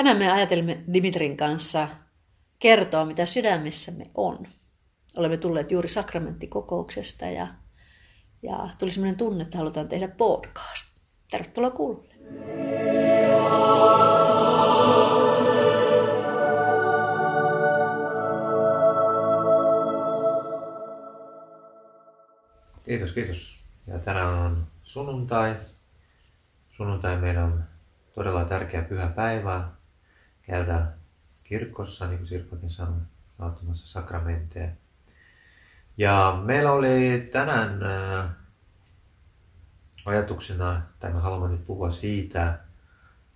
[0.00, 1.88] Tänään me ajatelimme Dimitrin kanssa
[2.58, 4.46] kertoa, mitä sydämessämme on.
[5.16, 7.48] Olemme tulleet juuri sakramenttikokouksesta ja,
[8.42, 10.96] ja tuli sellainen tunne, että halutaan tehdä podcast.
[11.30, 12.14] Tervetuloa kuulolle.
[22.84, 23.60] Kiitos, kiitos.
[23.86, 25.56] Ja tänään on sunnuntai.
[26.70, 27.64] Sunnuntai meidän on
[28.14, 29.79] todella tärkeä pyhä päivä
[30.50, 30.86] käydä
[31.44, 33.00] kirkossa, niin kuin Sirpakin sanoi,
[33.38, 34.70] nauttimassa sakramenteja.
[35.96, 38.30] Ja meillä oli tänään äh,
[40.04, 42.58] ajatuksena, tai me haluamme nyt puhua siitä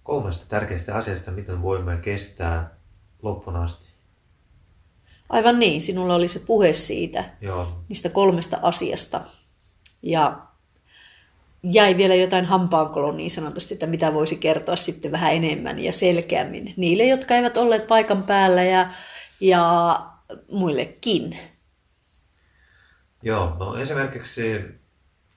[0.02, 2.70] kolmesta tärkeästä asiasta, miten voimme kestää
[3.22, 3.88] loppuun asti.
[5.28, 9.20] Aivan niin, sinulla oli se puhe siitä, Joo, niistä kolmesta asiasta.
[10.02, 10.46] Ja
[11.64, 16.74] jäi vielä jotain hampaankoloon niin sanotusti, että mitä voisi kertoa sitten vähän enemmän ja selkeämmin
[16.77, 18.91] niille, jotka eivät olleet paikan päällä ja,
[19.41, 19.96] ja
[20.50, 21.39] muillekin.
[23.22, 24.64] Joo, no esimerkiksi,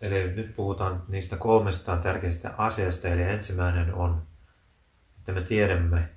[0.01, 4.27] eli nyt puhutaan niistä kolmesta tärkeästä asiasta, eli ensimmäinen on,
[5.17, 6.09] että me tiedämme,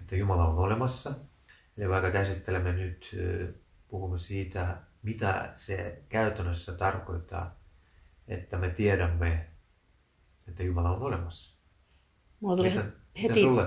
[0.00, 1.14] että Jumala on olemassa.
[1.78, 3.16] Eli vaikka käsittelemme nyt,
[3.88, 7.60] puhumme siitä, mitä se käytännössä tarkoittaa,
[8.28, 9.46] että me tiedämme,
[10.48, 11.56] että Jumala on olemassa.
[12.40, 12.82] Mulla tuli Mitä,
[13.22, 13.62] heti, mitä sulle?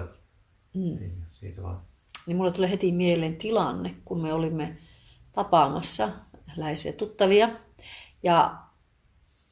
[0.74, 0.82] Mm.
[1.00, 1.82] Niin, siitä vaan.
[2.26, 4.78] niin mulla tuli heti mieleen tilanne, kun me olimme
[5.32, 6.10] tapaamassa
[6.56, 7.50] läheisiä tuttavia.
[8.24, 8.58] Ja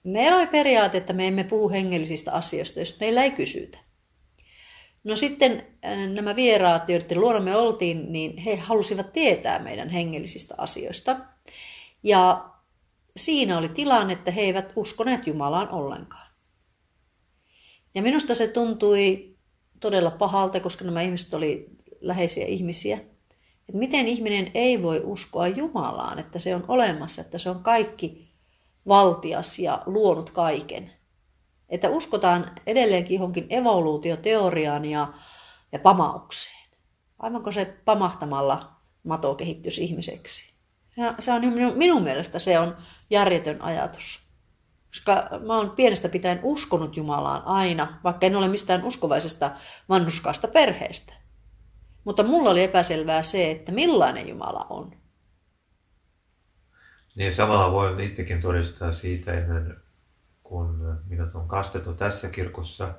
[0.03, 3.77] meillä oli periaate, että me emme puhu hengellisistä asioista, jos meillä ei kysytä.
[5.03, 10.55] No sitten äh, nämä vieraat, joiden luona me oltiin, niin he halusivat tietää meidän hengellisistä
[10.57, 11.19] asioista.
[12.03, 12.49] Ja
[13.17, 16.26] siinä oli tilanne, että he eivät uskoneet Jumalaan ollenkaan.
[17.97, 19.35] Ja minusta se tuntui
[19.79, 21.69] todella pahalta, koska nämä ihmiset oli
[22.01, 22.97] läheisiä ihmisiä.
[23.69, 28.31] Että miten ihminen ei voi uskoa Jumalaan, että se on olemassa, että se on kaikki
[28.87, 30.91] valtias ja luonut kaiken.
[31.69, 35.13] Että uskotaan edelleenkin johonkin evoluutioteoriaan ja,
[35.71, 36.67] ja pamaukseen.
[37.19, 38.71] Aivan kun se pamahtamalla
[39.03, 40.53] mato kehittyisi ihmiseksi.
[40.95, 42.77] Se- Se on minun, minun mielestä se on
[43.09, 44.26] järjetön ajatus.
[44.87, 49.51] Koska mä oon pienestä pitäen uskonut Jumalaan aina, vaikka en ole mistään uskovaisesta
[49.89, 51.13] vanhuskaasta perheestä.
[52.03, 54.91] Mutta mulla oli epäselvää se, että millainen Jumala on.
[57.15, 59.77] Niin samalla voin itsekin todistaa siitä ennen
[60.47, 62.93] kun minut on kastettu tässä kirkossa,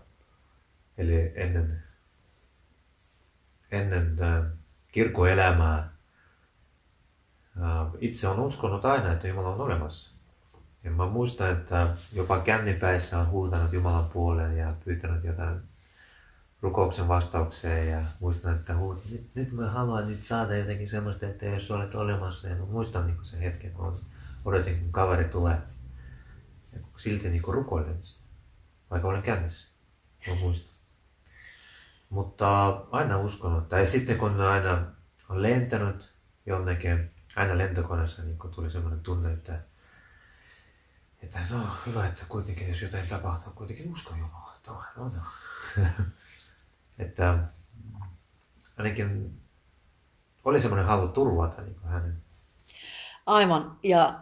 [0.99, 1.83] eli ennen,
[3.71, 4.45] ennen äh,
[4.93, 5.79] kirkkoelämää.
[7.63, 10.18] Äh, itse on uskonut aina, että Jumala on olemassa.
[10.85, 15.61] Ja mä muistan, että jopa kännipäissä on huutanut Jumalan puoleen ja pyytänyt jotain
[16.63, 21.47] rukouksen vastaukseen ja muistan, että huut, nyt, nyt mä haluan nyt saada jotenkin semmoista, että
[21.47, 24.01] jos olet olemassa, ja mä muistan niin sen hetken, kun
[24.45, 25.59] odotin, kun kaveri tulee.
[26.73, 28.25] Ja silti niin rukoilen sitä,
[28.91, 29.69] vaikka olen kännissä.
[30.29, 30.75] Mä muistan.
[32.11, 33.69] Mutta aina uskonut.
[33.69, 34.87] Tai sitten kun aina
[35.29, 36.13] on lentänyt
[36.47, 39.61] jonnekin, aina lentokoneessa niin tuli semmoinen tunne, että,
[41.23, 44.49] että no hyvä, että kuitenkin jos jotain tapahtuu, kuitenkin uskon Jumalaa.
[44.67, 45.85] No, no, no.
[46.99, 47.39] että
[48.79, 49.41] ainakin
[50.45, 52.23] oli semmoinen halu turvata niin hänen.
[53.27, 53.79] Aivan.
[53.83, 54.21] Ja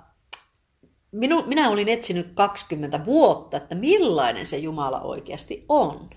[1.12, 6.10] minu, minä olin etsinyt 20 vuotta, että millainen se Jumala oikeasti on.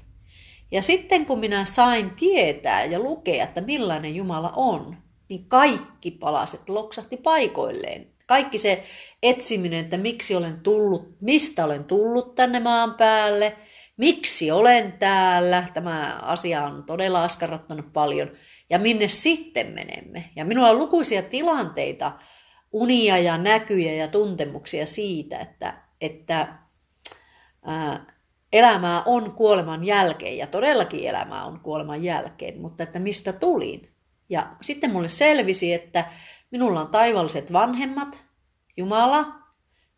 [0.72, 4.98] Ja sitten kun minä sain tietää ja lukea, että millainen Jumala on,
[5.30, 8.08] niin kaikki palaset loksahti paikoilleen.
[8.30, 8.84] Kaikki se
[9.24, 13.58] etsiminen, että miksi olen tullut, mistä olen tullut tänne maan päälle,
[13.98, 18.32] miksi olen täällä, tämä asia on todella askarrattanut paljon,
[18.70, 20.30] ja minne sitten menemme.
[20.36, 22.12] Ja minulla on lukuisia tilanteita,
[22.72, 26.48] unia ja näkyjä ja tuntemuksia siitä, että, että
[27.66, 28.06] ää,
[28.54, 33.90] elämää on kuoleman jälkeen ja todellakin elämää on kuoleman jälkeen, mutta että mistä tulin.
[34.30, 36.06] Ja sitten mulle selvisi, että
[36.52, 38.24] minulla on taivalliset vanhemmat,
[38.78, 39.40] Jumala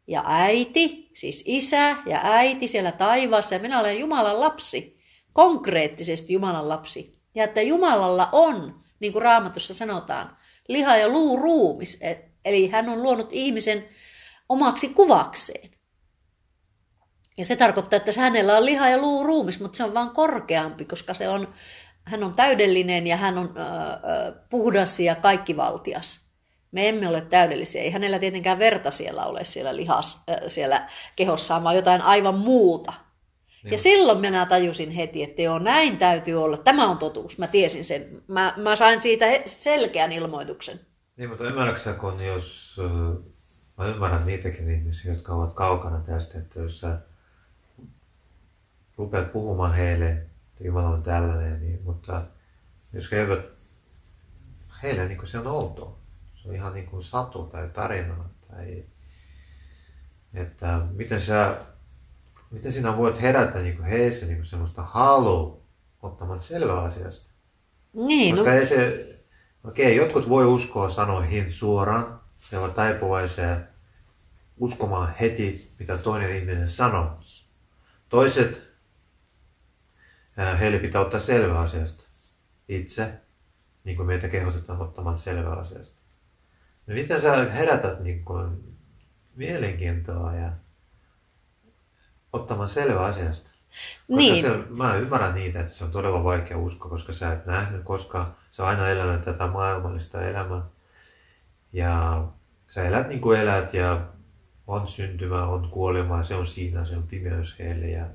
[0.08, 4.98] ja äiti, siis isä ja äiti siellä taivaassa ja minä olen Jumalan lapsi,
[5.34, 7.22] konkreettisesti Jumalan lapsi.
[7.36, 10.38] Ja että Jumalalla on, niin kuin raamatussa sanotaan,
[10.68, 12.00] liha ja luu ruumis,
[12.46, 13.86] eli hän on luonut ihmisen
[14.50, 15.72] omaksi kuvakseen.
[17.38, 20.86] Ja se tarkoittaa, että hänellä on liha ja luu ruumis, mutta se on vaan korkeampi,
[20.86, 21.48] koska se on,
[22.04, 26.31] hän on täydellinen ja hän on äh, puhdas ja kaikkivaltias.
[26.72, 27.82] Me emme ole täydellisiä.
[27.82, 32.94] Ei hänellä tietenkään verta siellä ole siellä lihas, äh, siellä kehossaan, vaan jotain aivan muuta.
[33.64, 36.58] Ja silloin minä tajusin heti, että joo, näin täytyy olla.
[36.58, 37.38] Tämä on totuus.
[37.38, 38.24] Mä tiesin sen.
[38.28, 40.80] Mä, mä sain siitä selkeän ilmoituksen.
[41.18, 42.80] Niin, mutta ymmärräksä, kun jos...
[42.84, 43.32] äh,
[43.78, 46.98] Mä ymmärrän niitäkin ihmisiä, jotka ovat kaukana tästä, että jos sä
[48.98, 52.22] rupeat puhumaan heille, että Jumala on tällainen, niin, mutta
[52.94, 53.46] jos he eivät,
[54.84, 55.98] heille niin se on outoa.
[56.42, 58.30] Se on ihan niin kuin satu tai tarina.
[58.52, 58.86] Tai,
[60.34, 61.56] että miten sä,
[62.52, 65.62] miten sinä voit herätä niin kuin heissä niin kuin semmoista halua
[66.02, 67.32] ottamaan selvä asiasta.
[67.94, 69.08] Niin, no, Koska ei se,
[69.64, 72.22] okei, jotkut voi uskoa sanoihin suoraan,
[72.52, 73.60] ne ovat taipuvaisia
[74.58, 77.18] uskomaan heti, mitä toinen ihminen sanoo.
[78.10, 78.68] Toiset,
[80.60, 82.04] heille pitää ottaa selvä asiasta
[82.68, 83.14] itse,
[83.84, 86.01] niin kuin meitä kehotetaan ottamaan selvä asiasta.
[86.92, 88.78] No miten sä herätät niin kuin,
[89.36, 90.52] mielenkiintoa ja
[92.34, 93.50] ottamaan selvä asiasta?
[93.50, 94.42] Koska Niin.
[94.42, 98.36] se, mä ymmärrän niitä, että se on todella vaikea uskoa, koska sä et nähnyt koskaan,
[98.52, 100.62] sä aina elänyt tätä maailmallista elämää.
[101.74, 102.24] Ja
[102.68, 104.08] sä elät niin kuin elät ja
[104.68, 108.06] on syntymä, on kuolema ja se on siinä, se on pimeys heille ja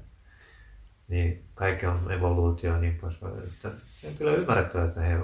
[1.08, 3.34] niin kaikki on evoluutio ja niin poispäin.
[3.61, 3.69] Se
[4.08, 5.19] on kyllä ymmärrettävä, että he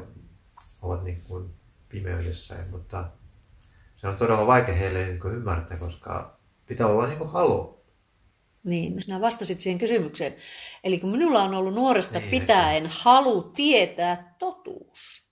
[0.83, 1.55] ovat niin kuin
[1.89, 3.11] pimeydessä, mutta
[4.03, 7.83] se on todella vaikea heille niin ymmärtää, koska pitää olla niin kuin halu.
[8.65, 10.35] Niin, no sinä vastasit siihen kysymykseen.
[10.85, 15.31] Eli kun minulla on ollut nuoresta Niin, pitäen halu tietää totuus.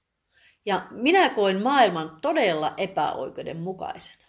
[0.67, 4.25] Ja minä koin maailman todella epäoikeudenmukaisena.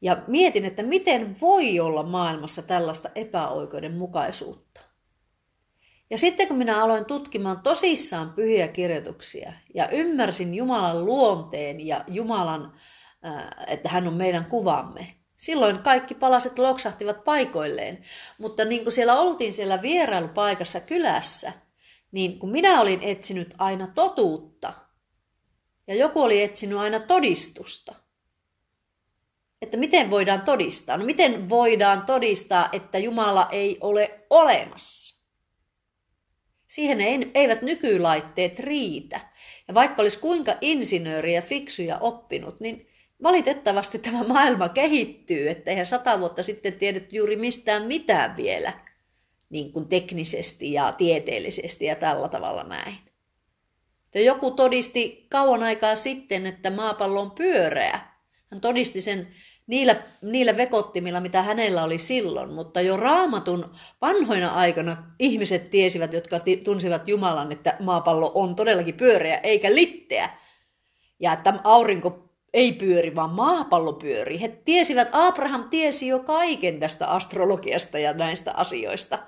[0.00, 4.80] Ja mietin, että miten voi olla maailmassa tällaista epäoikeudenmukaisuutta.
[6.10, 12.62] Ja sitten kun minä aloin tutkimaan tosissaan pyhiä kirjoituksia ja ymmärsin Jumalan luonteen ja Jumalan,
[12.62, 12.80] ää,
[13.66, 18.02] että hän on meidän kuvamme, silloin kaikki palaset loksahtivat paikoilleen.
[18.38, 21.52] Mutta niin kuin siellä oltiin siellä vierailupaikassa kylässä,
[22.12, 24.72] niin kun minä olin etsinyt aina totuutta
[25.86, 27.94] ja joku oli etsinyt aina todistusta,
[29.62, 30.96] että miten voidaan todistaa?
[30.96, 35.16] No miten voidaan todistaa, että Jumala ei ole olemassa?
[36.66, 39.20] Siihen ei, eivät nykylaitteet riitä.
[39.68, 42.88] Ja vaikka olisi kuinka insinööri ja fiksuja oppinut, niin
[43.22, 48.72] valitettavasti tämä maailma kehittyy, että eihän sata vuotta sitten tiedetty juuri mistään mitään vielä
[49.50, 52.98] niin kuin teknisesti ja tieteellisesti ja tällä tavalla näin.
[54.14, 58.00] Ja joku todisti kauan aikaa sitten, että maapallo on pyöreä.
[58.50, 59.28] Hän todisti sen
[59.66, 66.40] niillä, niillä vekottimilla, mitä hänellä oli silloin, mutta jo raamatun vanhoina aikana ihmiset tiesivät, jotka
[66.64, 70.30] tunsivat Jumalan, että maapallo on todellakin pyöreä eikä litteä.
[71.20, 72.25] Ja että aurinko
[72.56, 74.40] ei pyöri, vaan maapallo pyöri.
[74.40, 79.18] He tiesivät, Abraham tiesi jo kaiken tästä astrologiasta ja näistä asioista,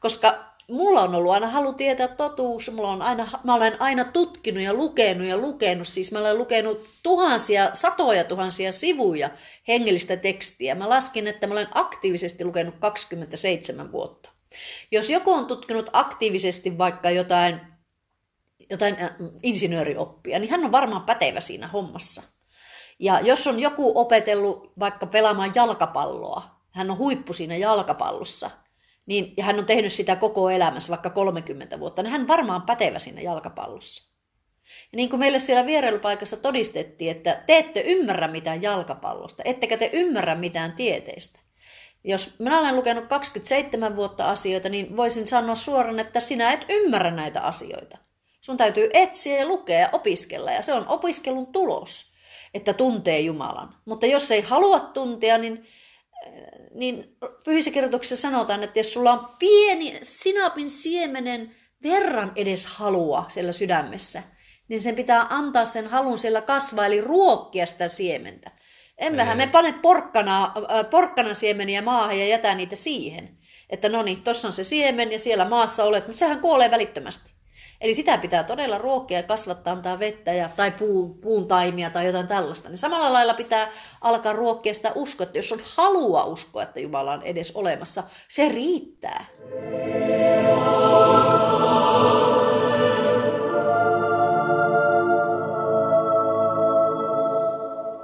[0.00, 4.62] koska mulla on ollut aina halu tietää totuus, mulla on aina, mä olen aina tutkinut
[4.62, 9.30] ja lukenut ja lukenut, siis mä olen lukenut tuhansia, satoja tuhansia sivuja
[9.68, 10.74] hengellistä tekstiä.
[10.74, 14.30] Mä laskin, että mä olen aktiivisesti lukenut 27 vuotta.
[14.92, 17.60] Jos joku on tutkinut aktiivisesti vaikka jotain,
[18.70, 19.10] jotain äh,
[19.42, 22.33] insinöörioppia, niin hän on varmaan pätevä siinä hommassa.
[23.04, 28.50] Ja jos on joku opetellut vaikka pelaamaan jalkapalloa, hän on huippu siinä jalkapallossa,
[29.06, 32.98] niin, ja hän on tehnyt sitä koko elämässä, vaikka 30 vuotta, niin hän varmaan pätevä
[32.98, 34.12] siinä jalkapallossa.
[34.92, 39.90] Ja niin kuin meille siellä vierailupaikassa todistettiin, että te ette ymmärrä mitään jalkapallosta, ettekä te
[39.92, 41.40] ymmärrä mitään tieteistä.
[42.04, 47.10] Jos minä olen lukenut 27 vuotta asioita, niin voisin sanoa suoraan, että sinä et ymmärrä
[47.10, 47.98] näitä asioita.
[48.40, 52.13] Sun täytyy etsiä ja lukea ja opiskella, ja se on opiskelun tulos,
[52.54, 53.74] että tuntee Jumalan.
[53.84, 55.66] Mutta jos ei halua tuntea, niin
[56.74, 63.52] niin pyhissä kirjoituksissa sanotaan, että jos sulla on pieni sinapin siemenen verran edes halua siellä
[63.52, 64.22] sydämessä,
[64.68, 68.50] niin sen pitää antaa sen halun siellä kasvaa, eli ruokkia sitä siementä.
[68.98, 73.38] Emmehän me pane porkkana, äh, porkkana siemeniä maahan ja jätä niitä siihen.
[73.70, 77.33] Että no niin, tuossa on se siemen ja siellä maassa olet, mutta sehän kuolee välittömästi.
[77.80, 82.06] Eli sitä pitää todella ruokkia ja kasvattaa, antaa vettä ja, tai puun, puun taimia tai
[82.06, 82.68] jotain tällaista.
[82.68, 83.68] Niin samalla lailla pitää
[84.00, 88.48] alkaa ruokkia sitä uskoa, että jos on halua uskoa, että Jumala on edes olemassa, se
[88.48, 89.24] riittää.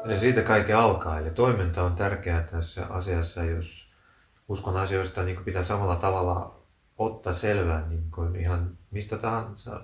[0.04, 1.18] Eli siitä kaikki alkaa.
[1.18, 3.90] Eli toiminta on tärkeää tässä asiassa, jos
[4.48, 6.59] uskon asioista niin pitää samalla tavalla
[7.00, 9.80] ottaa selvää niin kuin ihan mistä tahansa,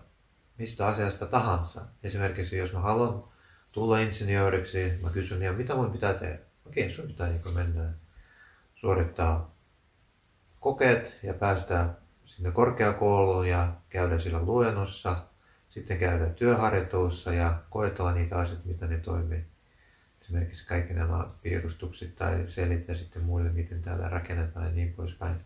[0.58, 1.80] mistä asiasta tahansa.
[2.02, 3.24] Esimerkiksi jos mä haluan
[3.74, 6.38] tulla insinööriksi, mä kysyn, ja mitä mun pitää tehdä?
[6.66, 7.82] Okei, sun pitää niin mennä
[8.74, 9.50] suorittaa
[10.60, 11.88] kokeet ja päästä
[12.24, 15.22] sinne korkeakouluun ja käydä sillä luennossa,
[15.68, 19.44] sitten käydä työharjoittelussa ja koetella niitä asioita, mitä ne toimii.
[20.22, 25.36] Esimerkiksi kaikki nämä piirustukset tai selittää sitten muille, miten täällä rakennetaan ja niin poispäin.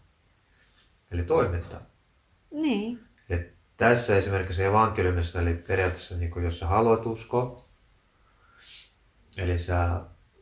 [1.10, 1.80] Eli toimintaa.
[2.50, 3.00] Niin.
[3.28, 7.64] Eli tässä esimerkiksi evankeliumissa, eli periaatteessa niin kuin jos sä haluat uskoa,
[9.36, 10.00] eli sä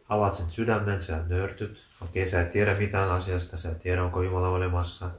[0.09, 1.83] avaat sen sydämen, sä nörtyt.
[2.05, 5.11] Okei, sä et tiedä mitään asiasta, sä et tiedä onko Jumala olemassa.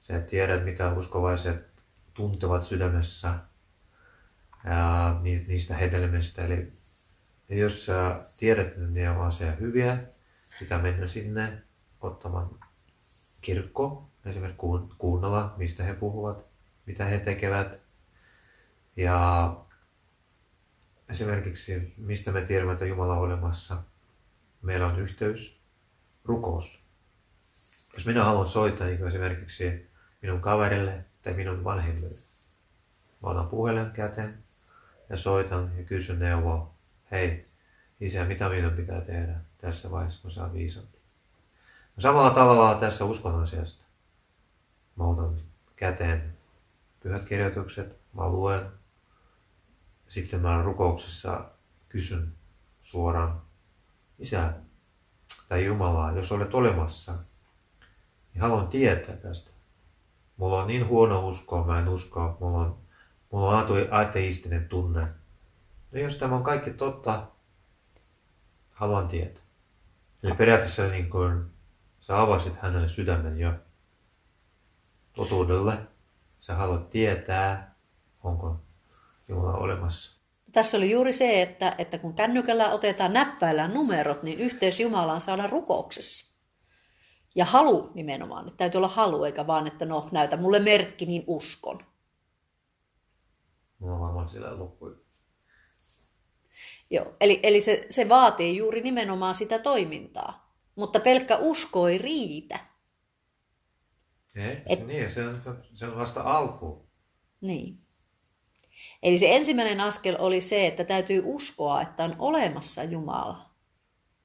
[0.00, 1.66] Sä et tiedä mitä uskovaiset
[2.14, 3.34] tuntevat sydämessä
[4.64, 6.44] ja niistä hedelmistä.
[6.44, 6.72] Eli
[7.48, 9.98] jos sä tiedät, että ne on asia hyviä,
[10.58, 11.62] sitä mennä sinne
[12.00, 12.50] ottamaan
[13.40, 14.62] kirkko, esimerkiksi
[14.98, 16.46] kuunnella, mistä he puhuvat,
[16.86, 17.80] mitä he tekevät.
[18.96, 19.50] Ja
[21.08, 23.82] esimerkiksi, mistä me tiedämme, että Jumala on olemassa,
[24.62, 25.60] meillä on yhteys,
[26.24, 26.82] rukous.
[27.94, 29.90] Jos minä haluan soittaa niin esimerkiksi
[30.22, 32.14] minun kaverille tai minun vanhemmille,
[33.22, 34.38] mä otan puhelin käteen
[35.08, 36.74] ja soitan ja kysyn neuvoa.
[37.10, 37.46] Hei,
[38.00, 40.98] isä, mitä minun pitää tehdä tässä vaiheessa, kun saa viisampi?
[41.96, 43.85] No samalla tavalla tässä uskon asiasta.
[44.96, 45.36] Mä otan
[45.76, 46.36] käteen
[47.00, 48.66] pyhät kirjoitukset, mä luen.
[50.08, 51.44] Sitten mä rukouksessa
[51.88, 52.32] kysyn
[52.82, 53.42] suoraan,
[54.18, 54.52] Isä
[55.48, 57.12] tai Jumalaa, jos olet olemassa,
[58.34, 59.50] niin haluan tietää tästä.
[60.36, 62.78] Mulla on niin huono usko, mä en usko, mulla on,
[63.32, 65.08] mulla on ateistinen tunne.
[65.92, 67.26] No jos tämä on kaikki totta,
[68.70, 69.42] haluan tietää.
[70.22, 71.44] Eli periaatteessa niin kuin
[72.00, 73.52] sä avasit hänelle sydämen jo
[75.16, 75.78] totuudelle.
[76.40, 77.74] Sä haluat tietää,
[78.24, 78.56] onko
[79.28, 80.16] Jumala olemassa.
[80.52, 85.50] Tässä oli juuri se, että, että kun kännykällä otetaan, näppäillään numerot, niin yhteys Jumalaan saadaan
[85.50, 86.36] rukouksessa.
[87.34, 91.24] Ja halu nimenomaan, että täytyy olla halu, eikä vaan, että no näytä mulle merkki, niin
[91.26, 91.80] uskon.
[93.78, 94.96] Mulla on varmaan sillä loppui.
[96.90, 100.52] Joo, eli, eli se, se vaatii juuri nimenomaan sitä toimintaa.
[100.76, 102.58] Mutta pelkkä usko ei riitä.
[104.36, 105.42] Ei, Et, niin, se on,
[105.74, 106.86] se on vasta alku.
[107.40, 107.78] Niin.
[109.02, 113.50] Eli se ensimmäinen askel oli se, että täytyy uskoa, että on olemassa Jumala.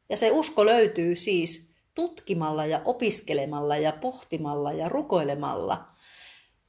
[0.09, 5.87] Ja se usko löytyy siis tutkimalla ja opiskelemalla ja pohtimalla ja rukoilemalla.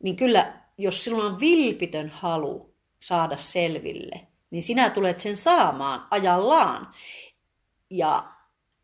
[0.02, 6.92] Niin kyllä, jos sinulla on vilpitön halu saada selville, niin sinä tulet sen saamaan ajallaan.
[7.90, 8.32] Ja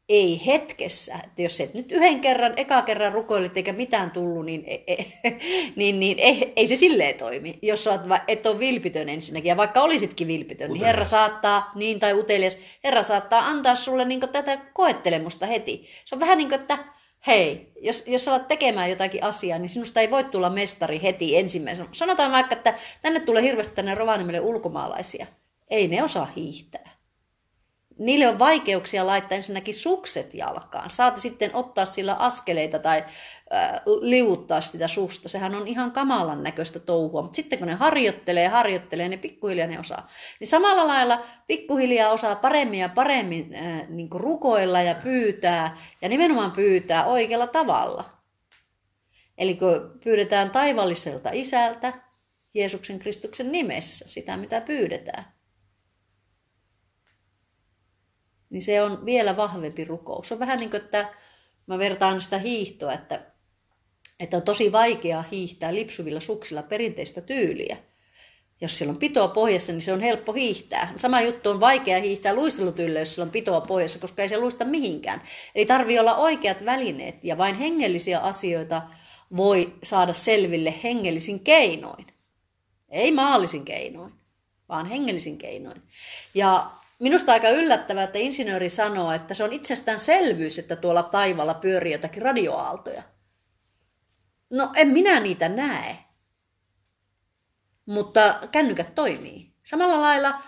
[0.09, 1.15] ei hetkessä.
[1.25, 5.05] Että jos et nyt yhden kerran, eka kerran rukoilit eikä mitään tullut, niin, e, e,
[5.77, 7.59] niin, niin ei, ei se silleen toimi.
[7.63, 12.15] Jos olet, et ole vilpitön ensinnäkin, ja vaikka olisitkin vilpitön, niin Herra saattaa, niin tai
[12.15, 15.83] utelias, Herra saattaa antaa sulle niin tätä koettelemusta heti.
[16.05, 16.79] Se on vähän niin kuin, että
[17.27, 21.89] hei, jos, jos alat tekemään jotakin asiaa, niin sinusta ei voi tulla mestari heti ensimmäisenä.
[21.93, 25.27] Sanotaan vaikka, että tänne tulee hirveästi tänne Rovaniemelle ulkomaalaisia.
[25.71, 26.98] Ei ne osaa hiihtää
[27.99, 30.91] niille on vaikeuksia laittaa ensinnäkin sukset jalkaan.
[30.91, 33.05] Saati sitten ottaa sillä askeleita tai
[33.55, 35.29] äh, liuttaa sitä susta.
[35.29, 37.23] Sehän on ihan kamalan näköistä touhua.
[37.23, 40.07] Mutta sitten kun ne harjoittelee ja harjoittelee, ne pikkuhiljaa ne osaa.
[40.41, 45.77] Niin samalla lailla pikkuhiljaa osaa paremmin ja paremmin äh, niin rukoilla ja pyytää.
[46.03, 48.05] Ja nimenomaan pyytää oikealla tavalla.
[49.39, 51.93] Eli kun pyydetään taivalliselta isältä
[52.55, 55.38] Jeesuksen Kristuksen nimessä sitä, mitä pyydetään
[58.51, 60.29] niin se on vielä vahvempi rukous.
[60.29, 61.15] Se on vähän niin kuin, että
[61.67, 63.27] mä vertaan sitä hiihtoa, että,
[64.21, 67.77] että on tosi vaikea hiihtää lipsuvilla suksilla perinteistä tyyliä.
[68.61, 70.95] Jos siellä on pitoa pohjassa, niin se on helppo hiihtää.
[70.97, 74.65] Sama juttu on vaikea hiihtää luistelutyllä, jos siellä on pitoa pohjassa, koska ei se luista
[74.65, 75.23] mihinkään.
[75.55, 78.83] Eli tarvii olla oikeat välineet ja vain hengellisiä asioita
[79.37, 82.07] voi saada selville hengellisin keinoin.
[82.89, 84.13] Ei maallisin keinoin,
[84.69, 85.83] vaan hengellisin keinoin.
[86.35, 91.93] Ja Minusta aika yllättävää, että insinööri sanoo, että se on itsestäänselvyys, että tuolla taivaalla pyörii
[91.93, 93.03] jotakin radioaaltoja.
[94.51, 95.99] No en minä niitä näe.
[97.87, 99.53] Mutta kännykät toimii.
[99.63, 100.43] Samalla lailla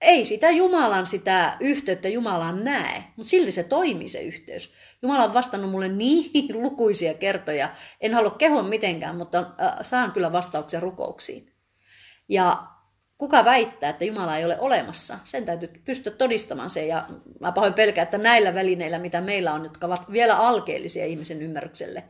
[0.00, 4.72] ei sitä Jumalan sitä yhteyttä Jumalaan näe, mutta silti se toimii se yhteys.
[5.02, 6.30] Jumala on vastannut mulle niin
[6.62, 7.70] lukuisia kertoja.
[8.00, 11.52] En halua kehua mitenkään, mutta äh, saan kyllä vastauksia rukouksiin.
[12.28, 12.75] Ja
[13.18, 16.86] kuka väittää, että Jumala ei ole olemassa, sen täytyy pystyä todistamaan se.
[16.86, 17.08] Ja
[17.40, 22.04] mä pahoin pelkään, että näillä välineillä, mitä meillä on, jotka ovat vielä alkeellisia ihmisen ymmärrykselle,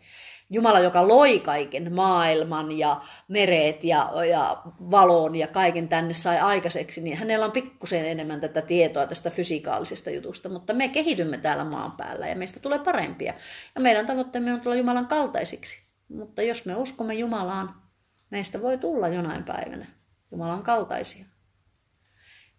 [0.50, 7.00] Jumala, joka loi kaiken maailman ja meret ja, ja valon ja kaiken tänne sai aikaiseksi,
[7.00, 11.92] niin hänellä on pikkusen enemmän tätä tietoa tästä fysikaalisesta jutusta, mutta me kehitymme täällä maan
[11.92, 13.34] päällä ja meistä tulee parempia.
[13.74, 15.78] Ja meidän tavoitteemme on tulla Jumalan kaltaisiksi.
[16.08, 17.74] Mutta jos me uskomme Jumalaan,
[18.30, 19.95] meistä voi tulla jonain päivänä
[20.30, 21.24] Jumalan kaltaisia.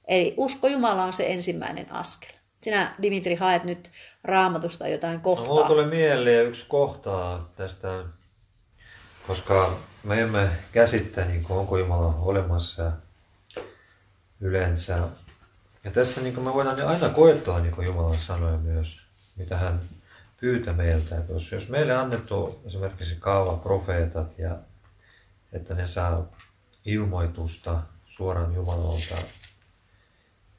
[0.08, 2.32] Eli usko Jumalaan on se ensimmäinen askel.
[2.62, 3.92] Sinä, Dimitri, haet nyt
[4.24, 5.56] raamatusta jotain kohtaa.
[5.56, 8.04] No, tulee mieleen yksi kohtaa tästä,
[9.28, 12.92] koska me emme käsittää, niin kuin, onko Jumala olemassa
[14.40, 15.00] yleensä.
[15.84, 19.02] Ja tässä niin me voidaan aina koettaa niin Jumalan sanoja myös,
[19.36, 19.80] mitä hän
[20.40, 21.18] pyytää meiltä.
[21.18, 24.58] Että jos, jos meille annettu esimerkiksi kaava profeetat ja
[25.54, 26.37] että ne saa
[26.88, 29.16] ilmoitusta suoraan Jumalalta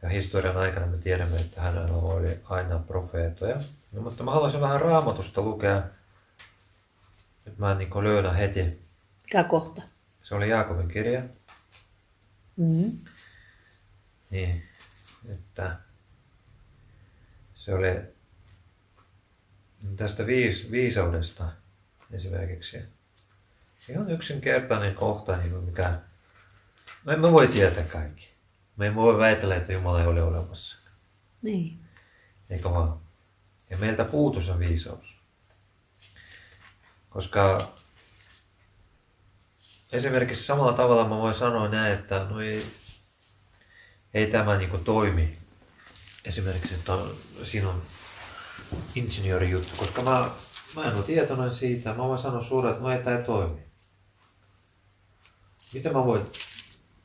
[0.02, 3.56] ja historian aikana me tiedämme, että hänellä oli aina profeetoja.
[3.92, 5.82] No, mutta mä haluaisin vähän raamatusta lukea.
[7.44, 8.82] Nyt mä en niin löydä heti.
[9.22, 9.82] Mikä kohta?
[10.22, 11.22] Se oli Jaakobin kirja.
[12.56, 12.98] Mm-hmm.
[14.30, 14.68] Niin,
[15.28, 15.76] että
[17.54, 18.02] se oli
[19.96, 21.48] tästä viis, viisaudesta
[22.12, 22.78] esimerkiksi.
[23.88, 25.98] Ihan yksinkertainen kohta, niin mikä...
[27.08, 28.28] Me emme voi tietää kaikki.
[28.76, 30.78] Me emme voi väitellä, että Jumala ei ole olemassa.
[31.42, 31.78] Niin.
[32.50, 33.00] Eikö vaan?
[33.70, 35.16] Ja meiltä puutu se viisaus.
[37.08, 37.68] Koska
[39.92, 42.66] esimerkiksi samalla tavalla mä voin sanoa näin, että no ei,
[44.14, 45.38] ei tämä niin toimi.
[46.24, 46.92] Esimerkiksi, että
[47.42, 47.82] sinun
[48.94, 50.30] insinöörijuttu, koska mä,
[50.76, 51.94] mä en ole tietoinen siitä.
[51.94, 53.62] Mä voin sanoa suoraan, että no ei tämä toimi.
[55.72, 56.26] Miten mä voin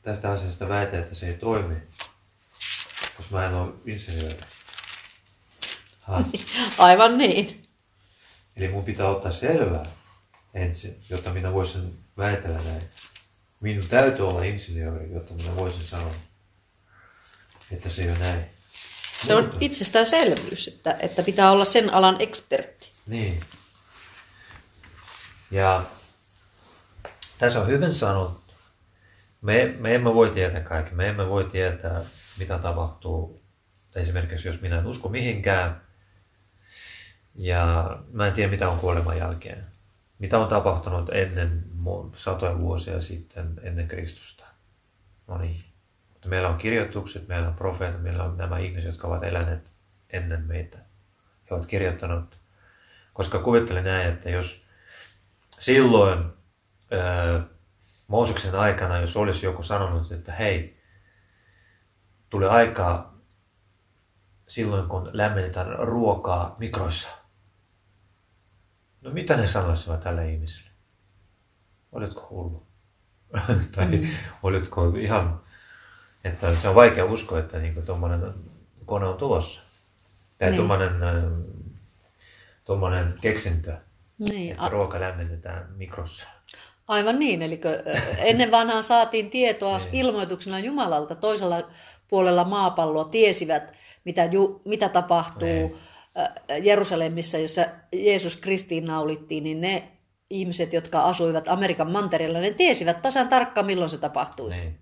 [0.04, 1.74] tästä asiasta väitä, että se ei toimi,
[3.16, 4.38] koska mä en ole insinööri.
[6.00, 6.24] Ha.
[6.78, 7.62] Aivan niin.
[8.56, 9.84] Eli mun pitää ottaa selvää
[10.54, 12.82] ensin, jotta minä voisin väitellä näin.
[13.60, 16.14] Minun täytyy olla insinööri, jotta minä voisin sanoa,
[17.70, 18.44] että se ei ole näin.
[19.26, 22.90] Se on itsestäänselvyys, että, että pitää olla sen alan ekspertti.
[23.06, 23.40] Niin.
[25.50, 25.84] Ja
[27.38, 28.43] tässä on hyvin sanottu,
[29.44, 30.94] me, me emme voi tietää kaikki.
[30.94, 32.00] Me emme voi tietää,
[32.38, 33.42] mitä tapahtuu.
[33.94, 35.80] Esimerkiksi jos minä en usko mihinkään,
[37.34, 39.64] ja mä en tiedä, mitä on kuoleman jälkeen.
[40.18, 41.64] Mitä on tapahtunut ennen
[42.14, 44.44] satoja vuosia sitten, ennen Kristusta.
[45.26, 45.64] No niin.
[46.12, 49.72] Mutta meillä on kirjoitukset, meillä on profeetat, meillä on nämä ihmiset, jotka ovat eläneet
[50.10, 50.78] ennen meitä.
[51.50, 52.38] He ovat kirjoittanut,
[53.12, 54.64] koska kuvittelen näin, että jos
[55.58, 56.24] silloin
[58.06, 60.80] Mooseksen aikana, jos olisi joku sanonut, että hei,
[62.30, 63.14] tulee aikaa
[64.48, 67.08] silloin, kun lämmitetään ruokaa mikroissa.
[69.00, 70.70] No mitä ne sanoisivat tälle ihmiselle?
[71.92, 72.66] Oletko hullu?
[73.76, 74.08] tai mm.
[74.42, 75.40] oletko ihan,
[76.24, 78.34] että se on vaikea uskoa, että niin tuommoinen
[78.86, 79.60] kone on tulossa.
[80.38, 80.56] Tai niin.
[80.56, 80.92] tuommoinen,
[82.64, 83.76] tuommoinen keksintö,
[84.30, 84.52] niin.
[84.52, 86.26] että ruoka lämmitetään mikrossa.
[86.88, 87.60] Aivan niin, eli
[88.18, 89.88] ennen vanhaan saatiin tietoa niin.
[89.92, 91.14] ilmoituksena Jumalalta.
[91.14, 91.68] Toisella
[92.08, 93.72] puolella maapalloa tiesivät,
[94.04, 95.74] mitä, ju, mitä tapahtuu niin.
[96.62, 99.92] Jerusalemissa, jossa Jeesus Kristiin naulittiin, niin ne
[100.30, 104.50] ihmiset, jotka asuivat Amerikan mantereella, ne tiesivät tasan tarkkaan, milloin se tapahtui.
[104.50, 104.78] Niin.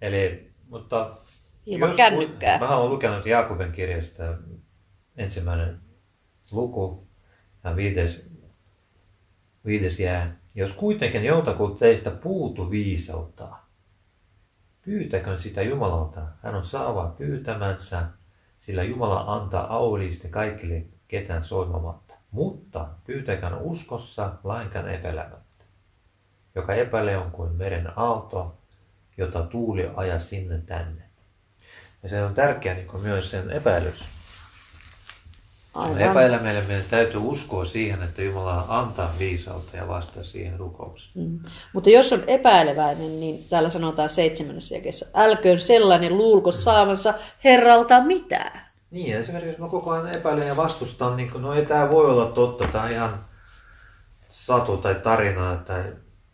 [0.00, 1.10] Eli, mutta...
[1.66, 2.58] Ilman jos, kännykkää.
[2.58, 4.22] Mä olen lukenut Jaakoben kirjasta
[5.16, 5.80] ensimmäinen
[6.52, 7.08] luku
[7.64, 8.30] ja viides,
[9.66, 10.39] viides jää.
[10.54, 13.48] Jos kuitenkin joltakulta teistä puutu viisautta,
[14.82, 16.20] pyytäkön sitä Jumalalta.
[16.42, 18.02] Hän on saava pyytämänsä,
[18.58, 22.14] sillä Jumala antaa auliiste kaikille ketään soimamatta.
[22.30, 25.64] Mutta pyytäkään uskossa lainkaan epäilemättä.
[26.54, 28.58] Joka epäilee on kuin meren aalto,
[29.16, 31.02] jota tuuli aja sinne tänne.
[32.02, 34.19] Ja se on tärkeä niin myös sen epäilys.
[35.74, 36.00] Aivan.
[36.00, 41.26] Epäilemällä meidän täytyy uskoa siihen, että Jumala antaa viisautta ja vastaa siihen rukoukseen.
[41.26, 41.40] Mm.
[41.72, 48.60] Mutta jos on epäileväinen, niin täällä sanotaan seitsemännessä jakessa, älköön sellainen luulko saavansa Herralta mitään.
[48.90, 52.26] Niin, esimerkiksi mä koko ajan epäilen ja vastustan, niin kun, no ei tämä voi olla
[52.26, 53.18] totta, tämä on ihan
[54.28, 55.84] satu tai tarina, että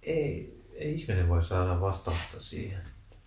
[0.02, 2.82] ei, ei ihminen voi saada vastausta siihen.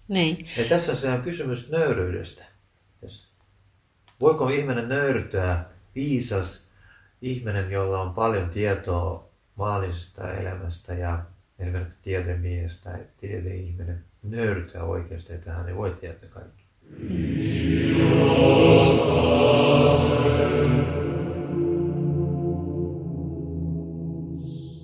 [0.07, 0.45] Niin.
[0.57, 2.43] Ja tässä se on kysymys nöyryydestä.
[4.21, 5.65] Voiko ihminen nöyrtyä
[5.95, 6.69] viisas
[7.21, 11.23] ihminen, jolla on paljon tietoa maallisesta elämästä ja
[11.59, 16.63] esimerkiksi tiedemiehestä tai tiedeihminen nöyrtyä oikeasti, että hän ei voi tietää kaikki.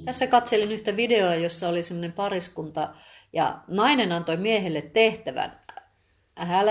[0.06, 2.94] Tässä katselin yhtä videoa, jossa oli semmoinen pariskunta
[3.34, 5.60] ja nainen antoi miehelle tehtävän.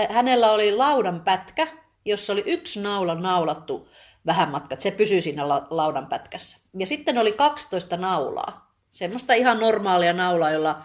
[0.09, 1.67] Hänellä oli laudan pätkä,
[2.05, 3.89] jossa oli yksi naula naulattu
[4.25, 4.79] vähän matkat.
[4.79, 6.57] Se pysyy siinä laudan pätkässä.
[6.77, 8.75] Ja sitten oli 12 naulaa.
[8.91, 10.81] Semmoista ihan normaalia naulaa, jolla,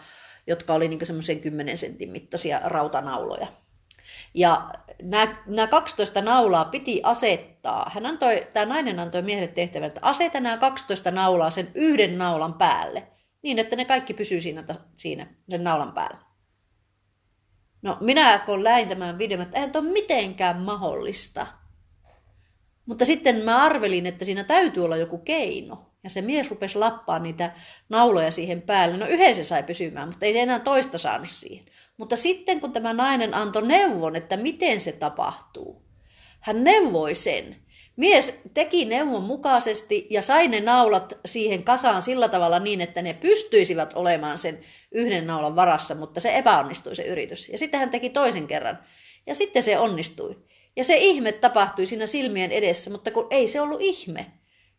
[0.47, 3.47] jotka oli niin semmoisen 10 sentin mittaisia rautanauloja.
[4.35, 4.71] Ja
[5.03, 7.91] nämä, nämä 12 naulaa piti asettaa.
[7.95, 12.55] Hän antoi, tämä nainen antoi miehelle tehtävän, että aseta nämä 12 naulaa sen yhden naulan
[12.55, 13.09] päälle,
[13.43, 16.19] niin että ne kaikki pysyy siinä, siinä sen naulan päällä.
[17.83, 21.47] No minä kun läin tämän videon, että eihän ole mitenkään mahdollista.
[22.91, 25.87] Mutta sitten mä arvelin, että siinä täytyy olla joku keino.
[26.05, 27.53] Ja se mies rupesi lappaa niitä
[27.89, 28.97] nauloja siihen päälle.
[28.97, 31.65] No yhden se sai pysymään, mutta ei se enää toista saanut siihen.
[31.97, 35.83] Mutta sitten kun tämä nainen antoi neuvon, että miten se tapahtuu,
[36.41, 37.57] hän neuvoi sen.
[37.97, 43.15] Mies teki neuvon mukaisesti ja sai ne naulat siihen kasaan sillä tavalla niin, että ne
[43.15, 44.59] pystyisivät olemaan sen
[44.93, 47.49] yhden naulan varassa, mutta se epäonnistui se yritys.
[47.49, 48.79] Ja sitten hän teki toisen kerran.
[49.27, 50.50] Ja sitten se onnistui.
[50.77, 54.27] Ja se ihme tapahtui siinä silmien edessä, mutta kun ei se ollut ihme.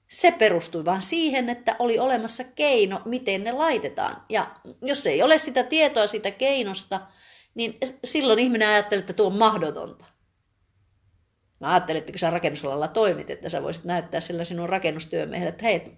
[0.08, 4.26] Se perustui vain siihen, että oli olemassa keino, miten ne laitetaan.
[4.30, 7.02] Ja jos ei ole sitä tietoa siitä keinosta,
[7.56, 10.06] niin silloin ihminen ajattelee, että tuo on mahdotonta.
[11.60, 15.66] Mä ajattelin, että kun sä rakennusalalla toimit, että sä voisit näyttää sillä sinun rakennustyömiehelle, että
[15.66, 15.98] hei,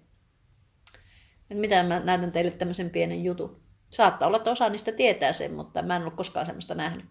[1.54, 3.62] mitä mä näytän teille tämmöisen pienen jutun.
[3.90, 7.06] Saattaa olla, että osa niistä tietää sen, mutta mä en ole koskaan semmoista nähnyt.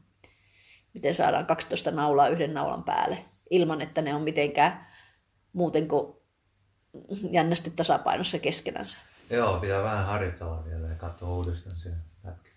[0.93, 4.87] Miten saadaan 12 naulaa yhden naulan päälle, ilman että ne on mitenkään
[5.53, 6.13] muuten kuin
[7.31, 8.97] jännästi tasapainossa keskenänsä.
[9.29, 12.49] Joo, pitää vähän harjoitella vielä ja katsoa uudestaan sen pätkä.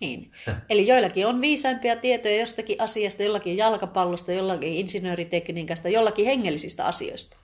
[0.00, 0.32] Niin.
[0.70, 7.36] Eli joillakin on viisaimpia tietoja jostakin asiasta, jollakin jalkapallosta, jollakin insinööritekniikasta, jollakin hengellisistä asioista.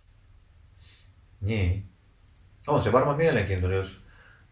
[1.41, 1.89] Niin.
[2.67, 4.01] On se varmaan mielenkiintoinen, jos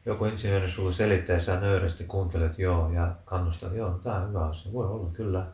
[0.07, 4.47] joku insinööri sulle selittää ja sä nöyrästi kuuntelet joo ja kannustat, joo, tämä on hyvä
[4.47, 4.73] asia.
[4.73, 5.53] Voi olla, kyllä.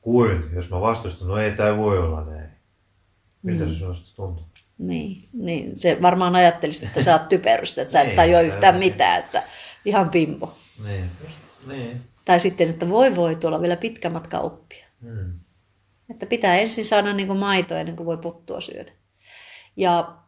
[0.00, 2.48] Kuin, jos mä vastustan, no ei tämä voi olla näin.
[3.42, 3.70] Miltä mm.
[3.70, 4.44] se sinusta tuntuu?
[4.78, 8.76] Niin, niin, se varmaan ajattelisi, että sä oot typerystä, että sä et niin, tajua yhtään
[8.76, 9.42] mitään, että
[9.84, 10.54] ihan pimpo.
[10.84, 11.10] Niin,
[11.66, 12.00] niin.
[12.24, 14.86] Tai sitten, että voi voi tuolla vielä pitkä matka oppia.
[15.02, 15.40] Hmm.
[16.10, 18.92] Että pitää ensin saada niin kuin maitoa ennen kuin voi pottua syödä.
[19.76, 20.18] Ja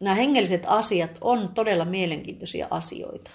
[0.00, 3.30] nämä hengelliset asiat on todella mielenkiintoisia asioita.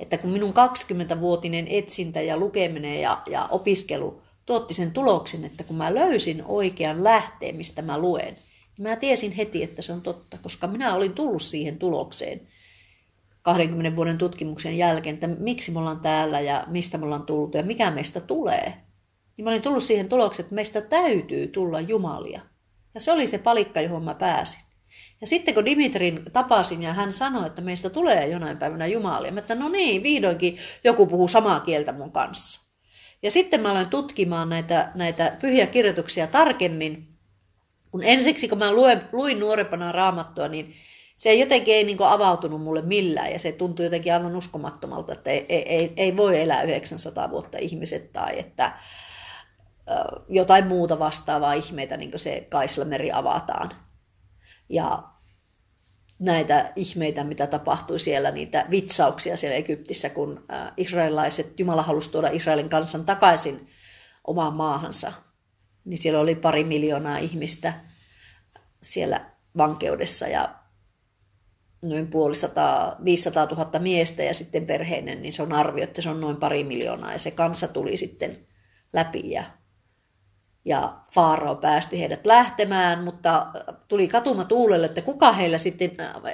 [0.00, 5.76] Että kun minun 20-vuotinen etsintä ja lukeminen ja, ja opiskelu tuotti sen tuloksen, että kun
[5.76, 8.36] mä löysin oikean lähteen, mistä mä luen,
[8.78, 12.40] niin mä tiesin heti, että se on totta, koska minä olin tullut siihen tulokseen–
[13.46, 17.62] 20 vuoden tutkimuksen jälkeen, että miksi me ollaan täällä ja mistä me ollaan tullut ja
[17.62, 18.74] mikä meistä tulee.
[19.36, 22.40] Niin mä olin tullut siihen tulokseen, että meistä täytyy tulla Jumalia.
[22.94, 24.60] Ja se oli se palikka, johon mä pääsin.
[25.20, 29.40] Ja sitten kun Dimitrin tapasin ja hän sanoi, että meistä tulee jonain päivänä Jumalia, mä
[29.40, 32.66] että no niin, vihdoinkin joku puhuu samaa kieltä mun kanssa.
[33.22, 37.08] Ja sitten mä aloin tutkimaan näitä, näitä pyhiä kirjoituksia tarkemmin.
[37.90, 40.74] Kun ensiksi, kun mä luin, luin nuorempana raamattua, niin
[41.16, 45.46] se jotenkin ei niin avautunut mulle millään ja se tuntui jotenkin aivan uskomattomalta, että ei,
[45.48, 48.78] ei, ei voi elää 900 vuotta ihmiset tai että
[50.28, 53.85] jotain muuta vastaavaa ihmeitä, niin kuin se Kaislameri avataan.
[54.68, 55.02] Ja
[56.18, 60.44] näitä ihmeitä, mitä tapahtui siellä, niitä vitsauksia siellä Egyptissä, kun
[60.76, 63.66] israelilaiset, Jumala halusi tuoda Israelin kansan takaisin
[64.24, 65.12] omaan maahansa,
[65.84, 67.80] niin siellä oli pari miljoonaa ihmistä
[68.82, 70.54] siellä vankeudessa ja
[71.84, 76.20] noin puolisataa, 500 000 miestä ja sitten perheinen, niin se on arvio, että se on
[76.20, 77.12] noin pari miljoonaa.
[77.12, 78.46] Ja se kansa tuli sitten
[78.92, 79.44] läpi ja,
[80.66, 83.46] ja Faarao päästi heidät lähtemään, mutta
[83.88, 85.90] tuli katuma tuulelle, että kuka heillä sitten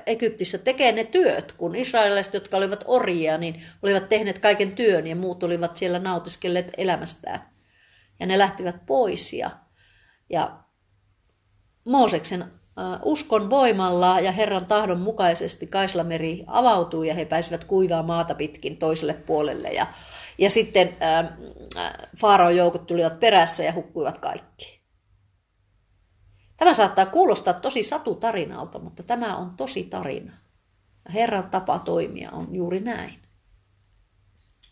[0.07, 5.17] Egyptissä tekee ne työt, kun israelilaiset, jotka olivat orjia, niin olivat tehneet kaiken työn ja
[5.17, 7.49] muut olivat siellä nautiskelleet elämästään.
[8.21, 9.51] Ja ne lähtivät pois ja,
[10.31, 10.59] ja
[11.85, 12.45] Mooseksen
[13.03, 19.15] uskon voimalla ja Herran tahdon mukaisesti Kaislameri avautui ja he pääsivät kuivaa maata pitkin toiselle
[19.15, 19.69] puolelle.
[19.69, 19.87] Ja,
[20.43, 21.37] ja sitten ää,
[22.21, 24.83] Faaraon joukot tulivat perässä ja hukkuivat kaikki.
[26.57, 30.33] Tämä saattaa kuulostaa tosi satutarinalta, mutta tämä on tosi tarina.
[31.15, 33.23] Herran tapa toimia on juuri näin.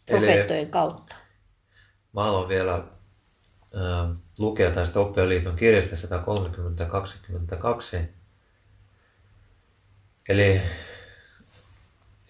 [0.07, 1.17] Profeettojen kautta.
[2.13, 2.85] Mä haluan vielä
[4.39, 5.97] lukea tästä Oppioliiton kirjasta
[8.01, 8.05] 130-22.
[10.29, 10.61] Eli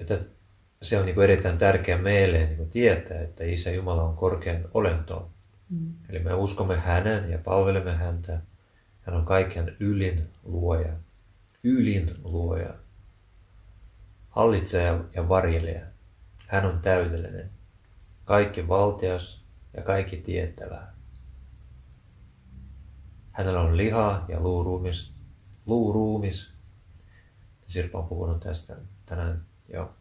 [0.00, 0.20] että
[0.82, 5.30] se on niin erittäin tärkeä meille niin tietää, että Isä Jumala on korkean olento.
[5.68, 5.94] Mm.
[6.08, 8.40] Eli me uskomme hänen ja palvelemme häntä.
[9.02, 10.92] Hän on kaiken ylin luoja.
[11.64, 12.74] Ylin luoja.
[14.30, 15.80] Hallitseja ja varjelija.
[16.46, 17.50] Hän on täydellinen.
[18.24, 19.44] Kaikki valtias
[19.76, 20.94] ja kaikki tietävää.
[23.32, 25.12] Hänellä on liha ja luuruumis,
[25.66, 26.52] luuruumis.
[27.66, 29.94] Sirpa on puhunut tästä tänään jo.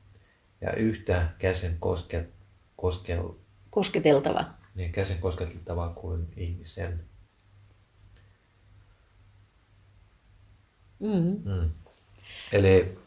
[0.61, 2.27] Ja yhtä käsin koske,
[2.75, 3.29] koskel,
[3.69, 4.45] Kosketeltava.
[4.75, 7.05] niin käsin kosketeltavaa kuin ihmisen.
[10.99, 11.41] Mm.
[11.45, 11.69] Mm.
[12.51, 12.99] Eli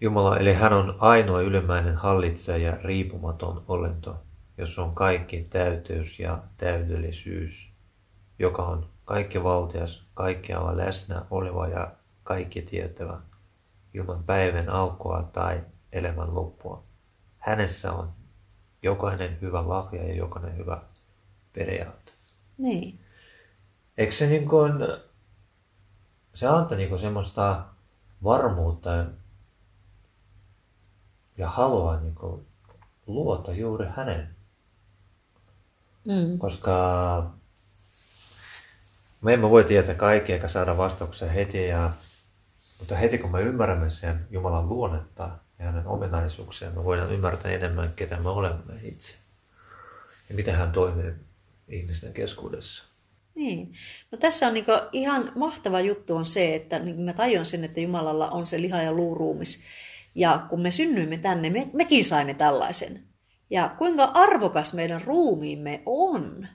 [0.00, 4.22] Jumala, eli hän on ainoa ylimmäinen hallitsija ja riippumaton olento,
[4.58, 7.72] jossa on kaikki täyteys ja täydellisyys,
[8.38, 13.20] joka on kaikki valtias, kaikkialla läsnä oleva ja kaikki tietävä,
[13.94, 15.60] ilman päivän alkua tai
[15.92, 16.82] elämän loppua.
[17.38, 18.12] Hänessä on
[18.82, 20.82] jokainen hyvä lahja ja jokainen hyvä
[21.52, 22.12] periaate.
[22.58, 23.00] Niin.
[23.98, 24.72] Eikö se niin kuin,
[26.34, 27.64] se antaa niin kuin semmoista
[28.24, 28.90] varmuutta
[31.38, 32.46] ja halua niin kuin
[33.06, 34.36] luota juuri hänen.
[36.08, 36.38] Mm.
[36.38, 37.30] Koska
[39.20, 41.90] me emme voi tietää kaikkea eikä saada vastauksia heti, ja,
[42.78, 45.30] mutta heti kun me ymmärrämme sen Jumalan luonnetta
[45.62, 49.14] ja hänen ominaisuuksia, me voidaan ymmärtää enemmän, ketä me olemme itse.
[50.28, 51.12] Ja miten hän toimii
[51.68, 52.84] ihmisten keskuudessa.
[53.34, 53.72] Niin.
[54.10, 57.80] No tässä on niinku ihan mahtava juttu on se, että niin mä tajuan sen, että
[57.80, 59.64] Jumalalla on se liha ja luuruumis.
[60.14, 63.04] Ja kun me synnyimme tänne, me, mekin saimme tällaisen.
[63.50, 66.48] Ja kuinka arvokas meidän ruumiimme on.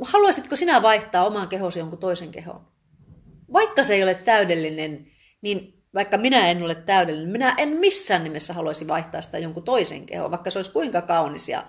[0.00, 2.66] Haluaisitko sinä vaihtaa oman kehosi jonkun toisen kehon?
[3.52, 5.06] Vaikka se ei ole täydellinen,
[5.42, 10.06] niin vaikka minä en ole täydellinen, minä en missään nimessä haluaisi vaihtaa sitä jonkun toisen
[10.06, 11.66] kehon, vaikka se olisi kuinka kaunis ja,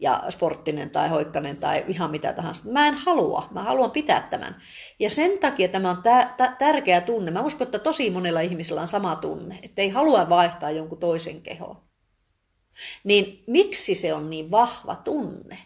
[0.00, 2.68] ja sporttinen tai hoikkanen tai ihan mitä tahansa.
[2.72, 4.56] Mä en halua, mä haluan pitää tämän.
[4.98, 7.30] Ja sen takia tämä on tä- tä- tärkeä tunne.
[7.30, 11.42] Mä uskon, että tosi monella ihmisellä on sama tunne, että ei halua vaihtaa jonkun toisen
[11.42, 11.76] kehon.
[13.04, 15.58] Niin miksi se on niin vahva tunne,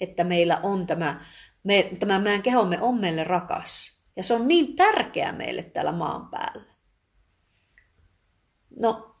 [0.00, 1.20] että meillä on tämä,
[1.64, 4.02] me, tämä meidän kehomme on meille rakas.
[4.16, 6.71] Ja se on niin tärkeä meille täällä maan päällä.
[8.76, 9.16] No,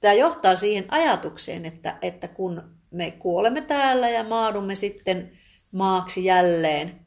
[0.00, 5.38] tämä johtaa siihen ajatukseen, että, että kun me kuolemme täällä ja maadumme sitten
[5.72, 7.06] maaksi jälleen,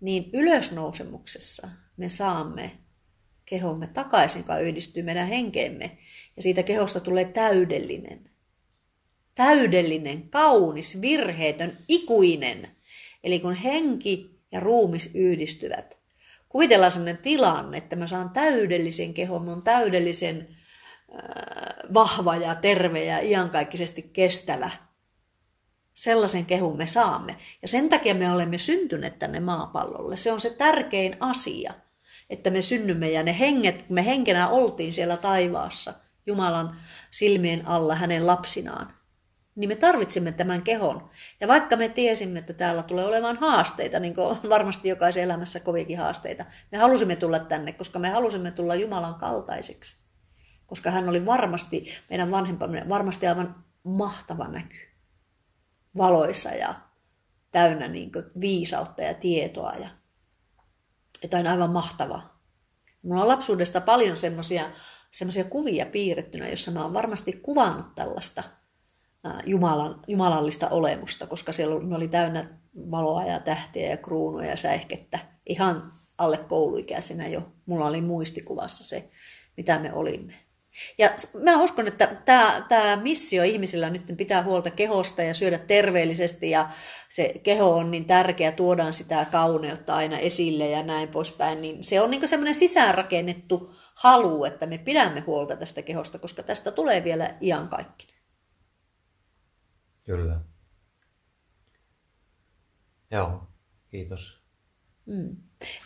[0.00, 2.70] niin ylösnousemuksessa me saamme
[3.44, 5.98] kehomme takaisin, joka yhdistyy meidän henkeemme.
[6.36, 8.30] Ja siitä kehosta tulee täydellinen.
[9.34, 12.68] Täydellinen, kaunis, virheetön, ikuinen.
[13.24, 15.98] Eli kun henki ja ruumis yhdistyvät.
[16.48, 20.56] Kuvitellaan sellainen tilanne, että mä saan täydellisen kehon, on täydellisen
[21.94, 24.70] vahva ja terve ja iankaikkisesti kestävä.
[25.94, 27.36] Sellaisen kehun me saamme.
[27.62, 30.16] Ja sen takia me olemme syntyneet tänne maapallolle.
[30.16, 31.74] Se on se tärkein asia,
[32.30, 35.94] että me synnymme ja ne henget, me henkenä oltiin siellä taivaassa
[36.26, 36.76] Jumalan
[37.10, 38.94] silmien alla hänen lapsinaan,
[39.54, 41.10] niin me tarvitsemme tämän kehon.
[41.40, 45.98] Ja vaikka me tiesimme, että täällä tulee olemaan haasteita, niin kuin varmasti jokaisen elämässä kovikin
[45.98, 50.04] haasteita, me halusimme tulla tänne, koska me halusimme tulla Jumalan kaltaiseksi
[50.66, 54.76] koska hän oli varmasti, meidän vanhempamme, varmasti aivan mahtava näky.
[55.96, 56.74] Valoissa ja
[57.50, 59.88] täynnä niin viisautta ja tietoa ja
[61.22, 62.40] jotain aivan mahtavaa.
[63.02, 64.70] Mulla on lapsuudesta paljon semmoisia
[65.14, 68.42] semmoisia kuvia piirrettynä, jossa mä oon varmasti kuvannut tällaista
[69.46, 72.58] Jumalan, jumalallista olemusta, koska siellä oli, oli täynnä
[72.90, 75.18] valoa ja tähtiä ja kruunuja ja säihkettä.
[75.46, 79.08] Ihan alle kouluikäisenä jo mulla oli muistikuvassa se,
[79.56, 80.32] mitä me olimme.
[80.98, 81.10] Ja
[81.42, 86.68] mä uskon, että tämä, tämä missio ihmisillä nyt pitää huolta kehosta ja syödä terveellisesti ja
[87.08, 92.00] se keho on niin tärkeä, tuodaan sitä kauneutta aina esille ja näin poispäin, niin se
[92.00, 97.34] on niin semmoinen sisäänrakennettu halu, että me pidämme huolta tästä kehosta, koska tästä tulee vielä
[97.40, 98.14] iankaikkinen.
[100.04, 100.40] Kyllä.
[103.10, 103.46] Joo,
[103.90, 104.44] kiitos.
[105.06, 105.36] Mm.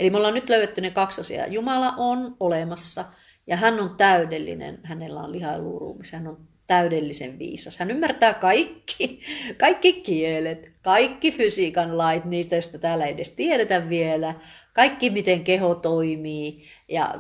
[0.00, 1.46] Eli me ollaan nyt löydetty ne kaksi asiaa.
[1.46, 3.04] Jumala on olemassa
[3.48, 4.78] ja hän on täydellinen.
[4.82, 6.12] Hänellä on liha ja luuruumis.
[6.12, 7.78] Hän on täydellisen viisas.
[7.78, 9.20] Hän ymmärtää kaikki,
[9.58, 14.34] kaikki kielet, kaikki fysiikan lait, niistä, joista täällä ei edes tiedetä vielä.
[14.74, 17.14] Kaikki, miten keho toimii ja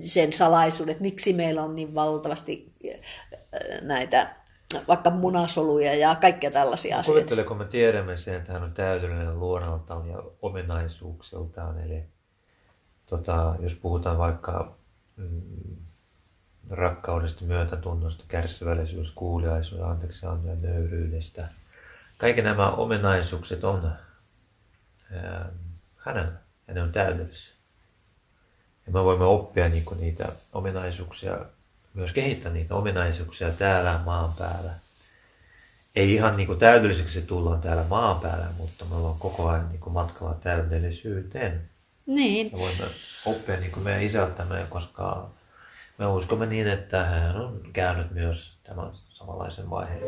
[0.00, 3.00] sen salaisuudet, miksi meillä on niin valtavasti äh,
[3.82, 4.36] näitä
[4.88, 7.20] vaikka munasoluja ja kaikkea tällaisia asioita.
[7.20, 11.78] Kuvittele, kun me tiedämme sen, että hän on täydellinen luonnoltaan ja ominaisuuksiltaan.
[11.78, 12.04] Eli
[13.06, 14.76] tota, jos puhutaan vaikka
[16.70, 21.48] rakkaudesta, myötätunnosta, kärsivällisyys, kuuliaisuus, anteeksi ja nöyryydestä.
[22.18, 23.92] Kaikki nämä ominaisuukset on
[25.12, 25.52] ää,
[25.96, 26.32] hänellä
[26.68, 27.54] ja ne on täydellisiä.
[28.86, 31.38] Ja me voimme oppia niinku niitä ominaisuuksia,
[31.94, 34.72] myös kehittää niitä ominaisuuksia täällä maan päällä.
[35.96, 39.80] ei ihan niin kuin täydelliseksi tullaan täällä maan päällä, mutta me ollaan koko ajan niin
[39.80, 41.70] kuin matkalla täydellisyyteen.
[42.06, 42.50] Niin.
[42.52, 42.84] Ja voimme
[43.26, 45.30] oppia niin kuin meidän isältämme, koska
[45.98, 50.00] me uskomme niin, että hän on käynyt myös tämän samanlaisen vaiheen.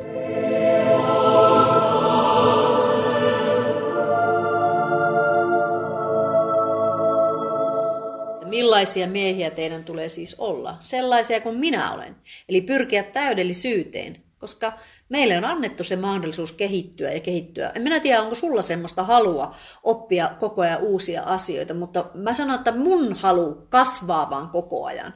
[8.49, 10.77] Millaisia miehiä teidän tulee siis olla?
[10.81, 12.17] Sellaisia kuin minä olen.
[12.49, 14.73] Eli pyrkiä täydellisyyteen, koska
[15.09, 17.73] meille on annettu se mahdollisuus kehittyä ja kehittyä.
[17.75, 22.55] En minä tiedä, onko sulla semmoista halua oppia koko ajan uusia asioita, mutta mä sanon,
[22.55, 25.15] että mun halu kasvaa vaan koko ajan.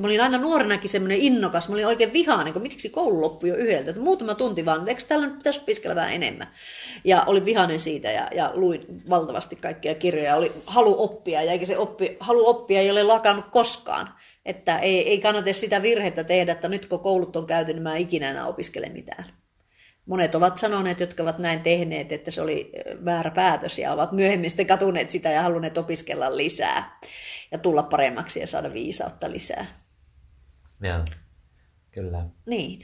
[0.00, 3.56] Mä olin aina nuorenakin semmoinen innokas, mä olin oikein vihainen, kun mitiksi koulu loppui jo
[3.56, 6.50] yhdeltä, että muutama tunti vaan, eikö tällä nyt pitäisi opiskella vähän enemmän.
[7.04, 11.66] Ja olin vihainen siitä ja, ja luin valtavasti kaikkia kirjoja, oli halu oppia ja eikä
[11.66, 14.14] se oppi, halu oppia ei ole lakannut koskaan.
[14.46, 17.96] Että ei, ei kannata sitä virhettä tehdä, että nyt kun koulut on käyty, niin mä
[17.96, 19.24] ikinä enää opiskele mitään.
[20.06, 22.72] Monet ovat sanoneet, jotka ovat näin tehneet, että se oli
[23.04, 26.98] väärä päätös ja ovat myöhemmin sitten katuneet sitä ja halunneet opiskella lisää
[27.50, 29.81] ja tulla paremmaksi ja saada viisautta lisää.
[30.82, 31.04] Joo,
[31.90, 32.28] kyllä.
[32.46, 32.80] Niin.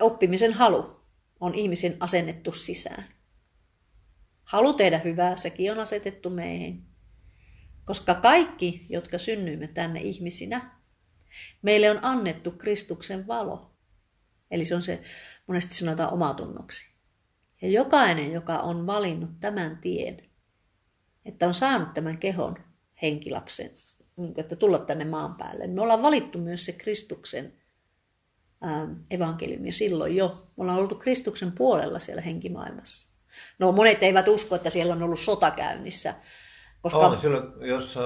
[0.00, 1.00] Oppimisen halu
[1.40, 3.04] on ihmisen asennettu sisään.
[4.44, 6.86] Halu tehdä hyvää, sekin on asetettu meihin.
[7.84, 10.80] Koska kaikki, jotka synnyimme tänne ihmisinä,
[11.62, 13.76] meille on annettu Kristuksen valo.
[14.50, 15.00] Eli se on se,
[15.46, 16.94] monesti sanotaan omatunnoksi.
[17.62, 20.16] Ja jokainen, joka on valinnut tämän tien,
[21.24, 22.56] että on saanut tämän kehon
[23.02, 23.70] henkilapsen,
[24.36, 25.66] että tulla tänne maan päälle.
[25.66, 27.52] Me ollaan valittu myös se Kristuksen
[29.10, 30.28] evankeliumi silloin jo.
[30.28, 33.14] Me ollaan oltu Kristuksen puolella siellä henkimaailmassa.
[33.58, 36.14] No monet eivät usko, että siellä on ollut sota käynnissä.
[36.80, 36.98] Koska...
[36.98, 37.98] On, silloin, jos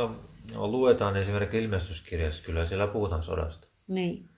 [0.55, 3.69] luetaan esimerkiksi ilmestyskirjassa, kyllä siellä puhutaan sodasta.
[3.89, 4.29] Niin.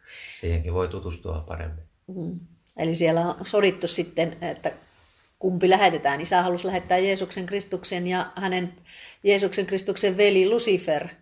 [0.41, 1.85] Siihenkin voi tutustua paremmin.
[2.07, 2.41] Mm.
[2.77, 4.73] Eli siellä on sodittu sitten, että
[5.39, 6.21] kumpi lähetetään.
[6.21, 8.75] Isä halusi lähettää Jeesuksen Kristuksen ja hänen
[9.25, 11.09] Jeesuksen Kristuksen veli Lucifer–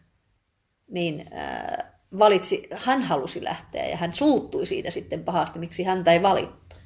[0.88, 6.22] niin äh, valitsi, hän halusi lähteä ja hän suuttui siitä sitten pahasti, miksi häntä ei
[6.22, 6.76] valittu.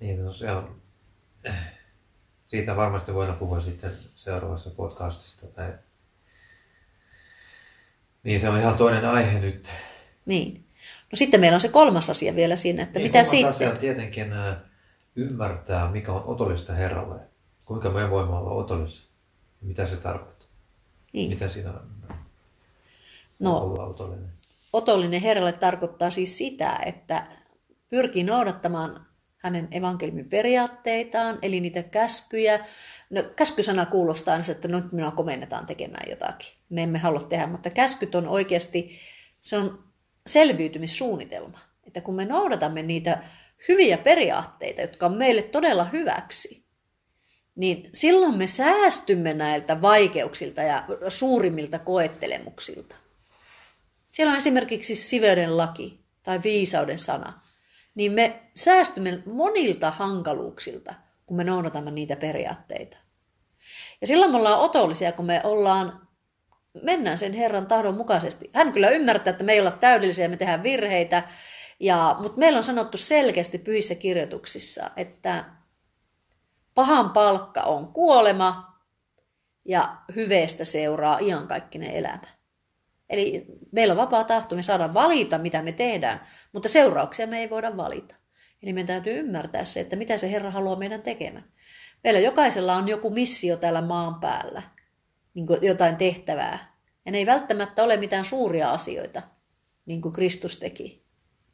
[0.00, 0.80] Niin, no se on,
[2.46, 5.46] siitä varmasti voidaan puhua sitten seuraavassa podcastista.
[5.46, 5.72] Tai...
[8.22, 9.68] Niin, se on ihan toinen aihe nyt.
[10.26, 10.64] Niin.
[11.12, 13.48] No sitten meillä on se kolmas asia vielä siinä, että niin, mitä sitten...
[13.48, 14.56] asia on tietenkin äh,
[15.16, 17.20] ymmärtää, mikä on otollista Herralle.
[17.64, 19.10] Kuinka me voimme olla otollisia.
[19.60, 20.48] Mitä se tarkoittaa.
[21.12, 21.30] Niin.
[21.30, 21.99] Mitä siinä on
[23.40, 24.32] No, otollinen?
[24.72, 27.26] otollinen Herralle tarkoittaa siis sitä, että
[27.88, 32.64] pyrkii noudattamaan hänen evankeliumin periaatteitaan, eli niitä käskyjä.
[33.10, 36.52] No, käskysana kuulostaa aina, että nyt minua komennetaan tekemään jotakin.
[36.68, 38.98] Me emme halua tehdä, mutta käskyt on oikeasti,
[39.40, 39.84] se on
[40.26, 41.58] selviytymissuunnitelma.
[41.86, 43.22] Että kun me noudatamme niitä
[43.68, 46.64] hyviä periaatteita, jotka on meille todella hyväksi,
[47.54, 52.96] niin silloin me säästymme näiltä vaikeuksilta ja suurimmilta koettelemuksilta.
[54.10, 57.42] Siellä on esimerkiksi siveyden laki tai viisauden sana.
[57.94, 60.94] Niin me säästymme monilta hankaluuksilta,
[61.26, 62.96] kun me noudatamme niitä periaatteita.
[64.00, 66.08] Ja silloin me ollaan otollisia, kun me ollaan,
[66.82, 68.50] mennään sen Herran tahdon mukaisesti.
[68.54, 71.22] Hän kyllä ymmärtää, että me ei olla täydellisiä, me tehdään virheitä,
[71.80, 75.44] ja, mutta meillä on sanottu selkeästi pyhissä kirjoituksissa, että
[76.74, 78.80] pahan palkka on kuolema
[79.64, 82.39] ja hyveestä seuraa iankaikkinen elämä.
[83.10, 87.50] Eli meillä on vapaa tahto, me saadaan valita, mitä me tehdään, mutta seurauksia me ei
[87.50, 88.14] voida valita.
[88.62, 91.44] Eli meidän täytyy ymmärtää se, että mitä se Herra haluaa meidän tekemään.
[92.04, 94.62] Meillä jokaisella on joku missio täällä maan päällä,
[95.34, 96.76] niin jotain tehtävää.
[97.06, 99.22] Ja ne ei välttämättä ole mitään suuria asioita,
[99.86, 101.04] niin kuin Kristus teki.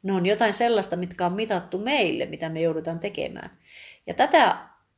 [0.03, 3.57] Ne on jotain sellaista, mitkä on mitattu meille, mitä me joudutaan tekemään.
[4.07, 4.57] Ja tätä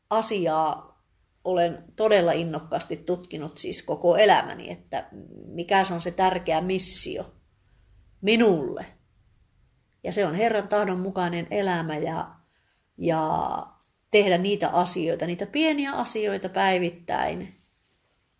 [0.09, 0.98] asiaa
[1.43, 5.09] olen todella innokkaasti tutkinut siis koko elämäni, että
[5.47, 7.33] mikä se on se tärkeä missio
[8.21, 8.85] minulle.
[10.03, 12.35] Ja se on Herran tahdon mukainen elämä ja,
[12.97, 13.67] ja
[14.11, 17.55] tehdä niitä asioita, niitä pieniä asioita päivittäin.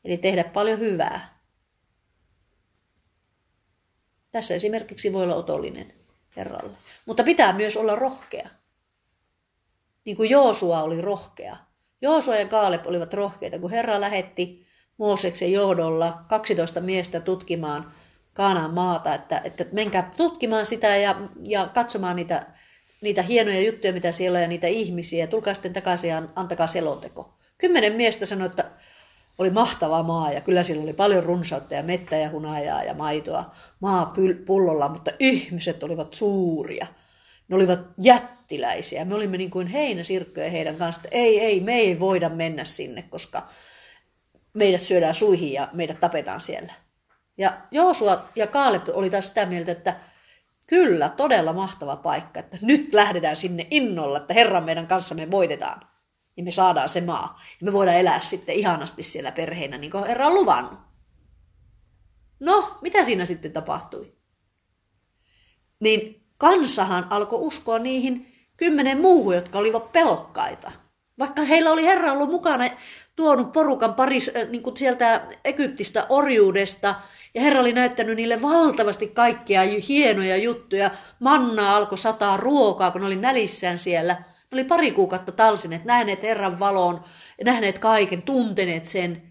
[0.04, 1.40] Eli tehdä paljon hyvää.
[4.32, 5.94] Tässä esimerkiksi voi olla otollinen
[6.36, 6.78] Herralle.
[7.06, 8.50] Mutta pitää myös olla rohkea.
[10.06, 11.69] Niin kuin Joosua oli rohkea
[12.02, 14.66] Joosua ja Kaalep olivat rohkeita, kun Herra lähetti
[14.98, 17.92] Mooseksen johdolla 12 miestä tutkimaan
[18.34, 22.46] Kaanaan maata, että, että menkää tutkimaan sitä ja, ja katsomaan niitä,
[23.02, 25.28] niitä hienoja juttuja, mitä siellä on ja niitä ihmisiä.
[25.28, 27.34] Tulkaa sitten takaisin ja antakaa selonteko.
[27.58, 28.66] Kymmenen miestä sanoi, että
[29.38, 33.52] oli mahtava maa ja kyllä siellä oli paljon runsautta ja mettä ja hunajaa ja maitoa
[33.80, 34.14] maa
[34.46, 36.88] pullolla, mutta ihmiset olivat suuria.
[37.48, 39.06] Ne olivat jättiä jättiläisiä.
[39.06, 43.02] Me olimme niin kuin heinäsirkkoja heidän kanssa, että ei, ei, me ei voida mennä sinne,
[43.02, 43.48] koska
[44.54, 46.74] meidät syödään suihin ja meidät tapetaan siellä.
[47.38, 50.00] Ja Joosua ja Kaalep oli taas sitä mieltä, että
[50.68, 55.82] kyllä, todella mahtava paikka, että nyt lähdetään sinne innolla, että Herran meidän kanssa me voitetaan.
[56.38, 57.40] Ja me saadaan se maa.
[57.62, 60.80] Ja me voidaan elää sitten ihanasti siellä perheinä, niin kuin Herra on luvannut.
[62.40, 64.14] No, mitä siinä sitten tapahtui?
[65.80, 68.29] Niin kansahan alkoi uskoa niihin
[68.60, 70.72] kymmenen muuhun, jotka olivat pelokkaita.
[71.20, 72.70] Vaikka heillä oli Herra ollut mukana
[73.16, 76.96] tuonut porukan paris, niin kuin sieltä Egyptistä orjuudesta,
[77.34, 80.92] ja Herra oli näyttänyt niille valtavasti kaikkia hienoja juttuja.
[81.20, 84.14] Manna alkoi sataa ruokaa, kun ne oli nälissään siellä.
[84.14, 87.02] Ne oli pari kuukautta talsineet, nähneet Herran valon,
[87.44, 89.22] nähneet kaiken, tunteneet sen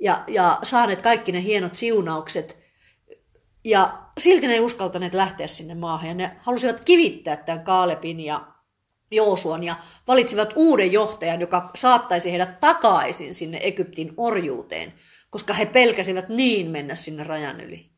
[0.00, 2.58] ja, ja saaneet kaikki ne hienot siunaukset.
[3.64, 8.46] Ja silti ne ei uskaltaneet lähteä sinne maahan ja ne halusivat kivittää tämän Kaalepin ja
[9.10, 9.74] Joosuan ja
[10.06, 14.94] valitsivat uuden johtajan, joka saattaisi heidät takaisin sinne Egyptin orjuuteen,
[15.30, 17.90] koska he pelkäsivät niin mennä sinne rajan yli.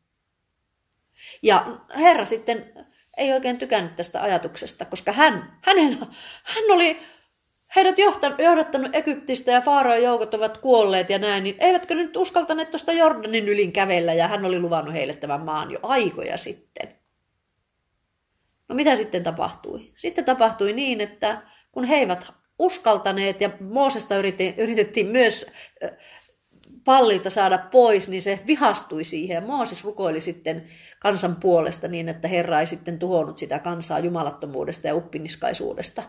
[1.43, 2.73] Ja Herra sitten
[3.17, 5.97] ei oikein tykännyt tästä ajatuksesta, koska hän, hänen,
[6.43, 6.99] hän oli
[7.75, 7.95] heidät
[8.37, 13.49] johdattanut Egyptistä ja Faarojen joukot ovat kuolleet ja näin, niin eivätkö nyt uskaltaneet tuosta Jordanin
[13.49, 17.00] ylin kävellä ja hän oli luvannut heille tämän maan jo aikoja sitten.
[18.71, 19.91] No mitä sitten tapahtui?
[19.95, 21.41] Sitten tapahtui niin, että
[21.71, 24.15] kun he eivät uskaltaneet ja Moosesta
[24.57, 25.45] yritettiin myös
[26.83, 29.35] pallilta saada pois, niin se vihastui siihen.
[29.35, 30.65] Ja Mooses rukoili sitten
[30.99, 36.03] kansan puolesta niin, että Herra ei sitten tuhonnut sitä kansaa jumalattomuudesta ja uppiniskaisuudesta.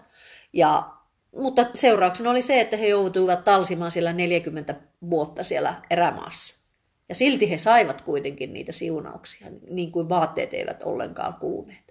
[0.52, 0.90] Ja,
[1.36, 4.74] mutta seurauksena oli se, että he joutuivat talsimaan siellä 40
[5.10, 6.62] vuotta siellä erämaassa.
[7.08, 11.81] Ja silti he saivat kuitenkin niitä siunauksia, niin kuin vaatteet eivät ollenkaan kuluneet.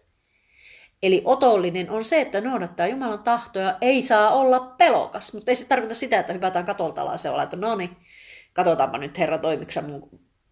[1.03, 5.33] Eli otollinen on se, että noudattaa Jumalan tahtoja, ei saa olla pelokas.
[5.33, 7.97] Mutta ei se tarkoita sitä, että hypätään katolta ja ollaan, että no niin,
[8.53, 10.09] katsotaanpa nyt Herra toimiksa mun,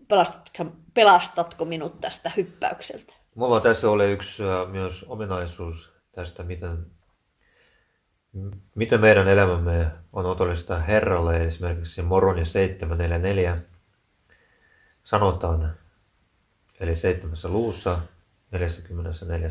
[0.07, 3.13] pelastatko, pelastatko minut tästä hyppäykseltä.
[3.35, 6.85] Mulla tässä oli yksi äh, myös ominaisuus tästä, miten,
[8.75, 11.45] miten meidän elämämme on otollista Herralle.
[11.45, 13.57] Esimerkiksi Moroni 744
[15.03, 15.73] sanotaan,
[16.79, 17.99] eli seitsemässä luussa
[18.51, 19.49] 44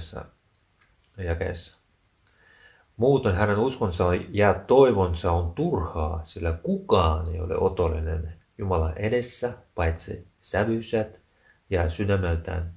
[1.25, 1.79] jakeessa.
[2.97, 10.27] Muuten hänen uskonsa ja toivonsa on turhaa, sillä kukaan ei ole otollinen Jumalan edessä, paitsi
[10.41, 11.21] sävyisät
[11.71, 12.73] ja sydämeltään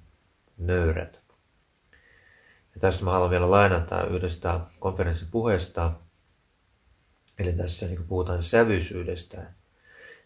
[0.57, 1.21] nöyrät.
[2.75, 5.91] Ja tässä mä haluan vielä lainata yhdestä konferenssipuheesta.
[7.39, 9.43] Eli tässä niin puhutaan sävyisyydestä.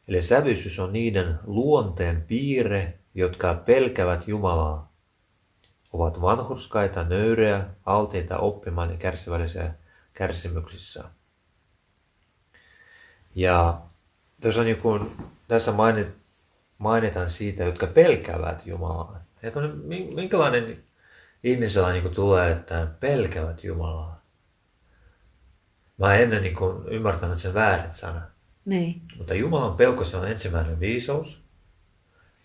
[0.08, 4.95] Eli sävyisyys on niiden luonteen piirre, jotka pelkävät Jumalaa
[5.94, 9.74] ovat vanhurskaita, nöyreä, alteita oppimaan ja kärsivällisiä
[10.14, 11.04] kärsimyksissä.
[13.36, 13.82] Ja
[14.42, 15.12] tässä, on niin kuin,
[15.48, 16.08] tässä mainit,
[16.78, 19.20] mainitaan siitä, jotka pelkäävät Jumalaa.
[19.44, 19.60] Että
[20.16, 20.78] minkälainen
[21.44, 24.20] ihmisellä niin tulee, että pelkävät Jumalaa?
[25.98, 28.22] Mä en ennen niin kuin ymmärtänyt sen väärin sana.
[28.66, 29.02] Niin.
[29.18, 31.42] Mutta Jumalan pelko se on ensimmäinen viisous.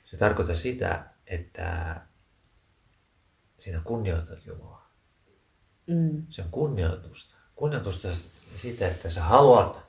[0.04, 1.96] Se tarkoittaa sitä, että
[3.60, 4.90] sinä kunnioitat Jumalaa.
[5.86, 6.26] Mm.
[6.28, 7.34] Se on kunnioitusta.
[7.54, 8.08] Kunnioitusta
[8.54, 9.82] sitä, että sä haluat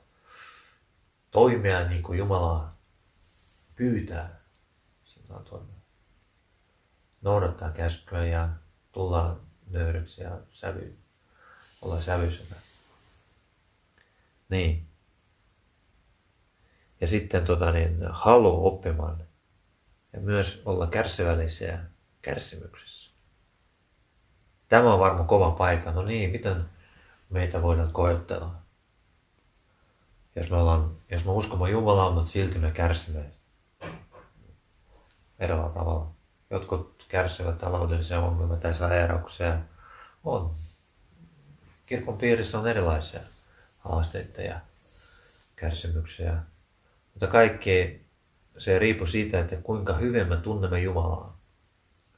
[1.30, 2.72] toimia niin kuin Jumala
[3.76, 4.40] pyytää
[5.04, 5.82] sinua toimia.
[7.22, 8.48] Noudattaa käskyä ja
[8.92, 10.98] tulla nöyryksi ja sävy,
[11.82, 12.56] olla sävyisenä.
[14.48, 14.88] Niin.
[17.00, 19.26] Ja sitten tota, niin, halu oppimaan
[20.12, 21.84] ja myös olla kärsivällisiä
[22.22, 23.01] kärsimyksessä.
[24.72, 25.90] Tämä on varmaan kova paikka.
[25.90, 26.64] No niin, miten
[27.30, 28.54] meitä voidaan koetella?
[30.36, 33.24] Jos me, ollaan, jos me uskomme Jumalaan, mutta silti me kärsimme
[35.38, 36.10] eräällä tavalla.
[36.50, 39.58] Jotkut kärsivät taloudellisia ongelmia tai sairauksia.
[40.24, 40.54] On.
[41.86, 43.20] Kirkon piirissä on erilaisia
[43.78, 44.60] haasteita ja
[45.56, 46.36] kärsimyksiä.
[47.14, 48.06] Mutta kaikki
[48.58, 51.41] se riippuu siitä, että kuinka hyvin me tunnemme Jumalaa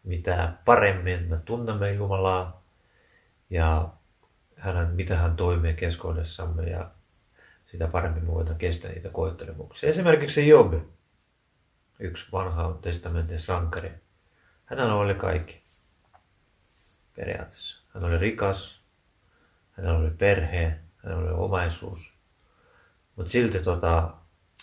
[0.05, 2.65] mitä paremmin me tunnemme Jumalaa
[3.51, 3.89] ja
[4.57, 6.91] hänen, mitä hän toimii keskuudessamme ja
[7.67, 9.89] sitä paremmin me voidaan kestää niitä koettelemuksia.
[9.89, 10.75] Esimerkiksi Job,
[11.99, 13.93] yksi vanha testamentin sankari.
[14.65, 15.63] Hänellä oli kaikki
[17.17, 17.85] periaatteessa.
[17.95, 18.81] Hän oli rikas,
[19.71, 22.15] hänellä oli perhe, hänellä oli omaisuus.
[23.17, 24.15] Mutta silti tota,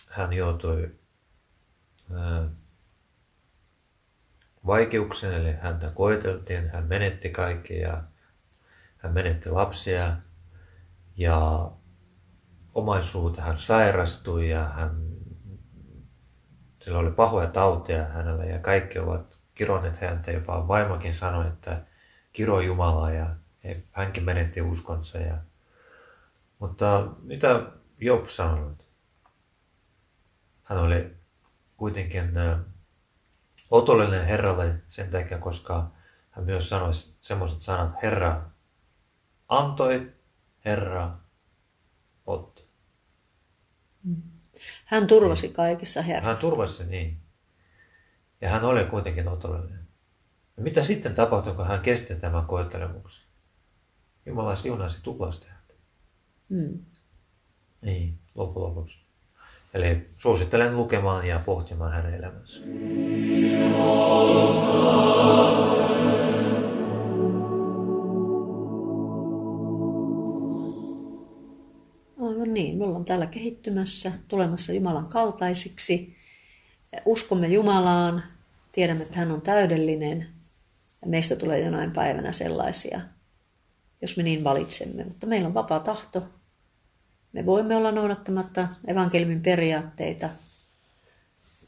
[0.08, 0.94] hän joutui
[2.14, 2.48] ää,
[4.66, 8.02] vaikeuksien, eli häntä koeteltiin, hän menetti kaikki ja
[8.96, 10.16] hän menetti lapsia,
[11.16, 11.70] Ja
[12.74, 14.90] omaisuuteen hän sairastui ja hän,
[16.82, 20.30] sillä oli pahoja tauteja hänellä ja kaikki ovat kironeet häntä.
[20.30, 21.82] Jopa vaimokin sanoi, että
[22.32, 23.36] kiro Jumalaa ja
[23.92, 25.18] hänkin menetti uskonsa.
[25.18, 25.38] Ja,
[26.58, 27.62] mutta mitä
[27.98, 28.72] Job sanoi?
[30.62, 31.16] Hän oli
[31.76, 32.34] kuitenkin
[33.72, 35.90] otollinen Herralle sen takia, koska
[36.30, 38.50] hän myös sanoi semmoiset sanat, Herra
[39.48, 40.12] antoi,
[40.64, 41.18] Herra
[42.26, 42.68] otti.
[44.84, 46.28] Hän turvasi kaikissa Herra.
[46.28, 47.20] Hän turvasi niin.
[48.40, 49.88] Ja hän oli kuitenkin otollinen.
[50.56, 53.26] Ja mitä sitten tapahtui, kun hän kesti tämän koettelemuksen?
[54.26, 55.74] Jumala siunasi tuplasti häntä.
[56.48, 56.84] Mm.
[57.82, 59.01] Niin, loppujen lopuksi.
[59.74, 62.60] Eli suosittelen lukemaan ja pohtimaan hänen elämänsä.
[72.20, 76.16] Aivan niin, me ollaan täällä kehittymässä, tulemassa Jumalan kaltaisiksi.
[77.04, 78.22] Uskomme Jumalaan,
[78.72, 80.26] tiedämme, että hän on täydellinen
[81.02, 83.00] ja meistä tulee jonain päivänä sellaisia,
[84.02, 85.04] jos me niin valitsemme.
[85.04, 86.28] Mutta meillä on vapaa tahto,
[87.32, 90.28] me voimme olla noudattamatta evankeliumin periaatteita.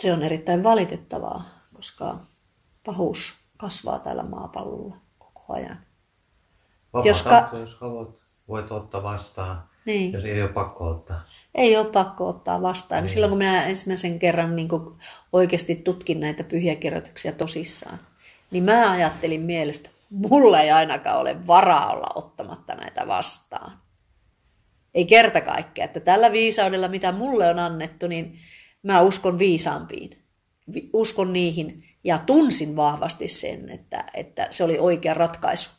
[0.01, 1.45] Se on erittäin valitettavaa,
[1.75, 2.19] koska
[2.87, 5.79] pahuus kasvaa tällä maapallolla koko ajan.
[6.93, 10.13] Vapaa jos, ka- jos haluat, voit ottaa vastaan, niin.
[10.13, 11.21] jos ei ole pakko ottaa.
[11.55, 13.03] Ei ole pakko ottaa vastaan.
[13.03, 13.11] Niin.
[13.11, 14.69] Silloin kun minä ensimmäisen kerran niin
[15.33, 17.99] oikeasti tutkin näitä pyhiä kirjoituksia tosissaan,
[18.51, 23.84] niin mä ajattelin mielestä, mulla ei ainakaan ole varaa olla ottamatta näitä vastaan
[24.95, 28.39] ei kerta kaikkea, että tällä viisaudella, mitä mulle on annettu, niin
[28.83, 30.11] mä uskon viisaampiin.
[30.93, 35.71] Uskon niihin ja tunsin vahvasti sen, että, että se oli oikea ratkaisu.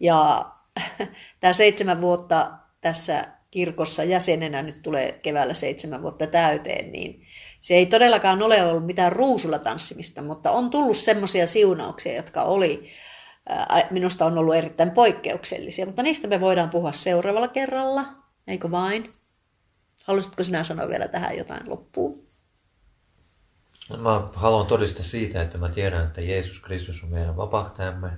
[0.00, 0.50] Ja
[1.40, 7.22] tämä seitsemän vuotta tässä kirkossa jäsenenä nyt tulee keväällä seitsemän vuotta täyteen, niin
[7.60, 12.88] se ei todellakaan ole ollut mitään ruusulla tanssimista, mutta on tullut semmoisia siunauksia, jotka oli
[13.90, 18.04] minusta on ollut erittäin poikkeuksellisia, mutta niistä me voidaan puhua seuraavalla kerralla,
[18.46, 19.12] eikö vain?
[20.04, 22.28] Haluaisitko sinä sanoa vielä tähän jotain loppuun?
[23.96, 28.10] Mä haluan todistaa siitä, että mä tiedän, että Jeesus Kristus on meidän vapahtajamme.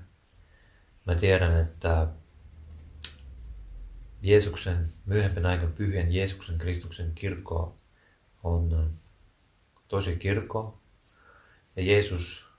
[1.07, 2.07] Mä tiedän, että
[4.22, 7.76] Jeesuksen, myöhempän aikana pyhien Jeesuksen Kristuksen kirkko
[8.43, 8.91] on
[9.89, 10.81] tosi kirkko.
[11.76, 12.49] Ja Jeesus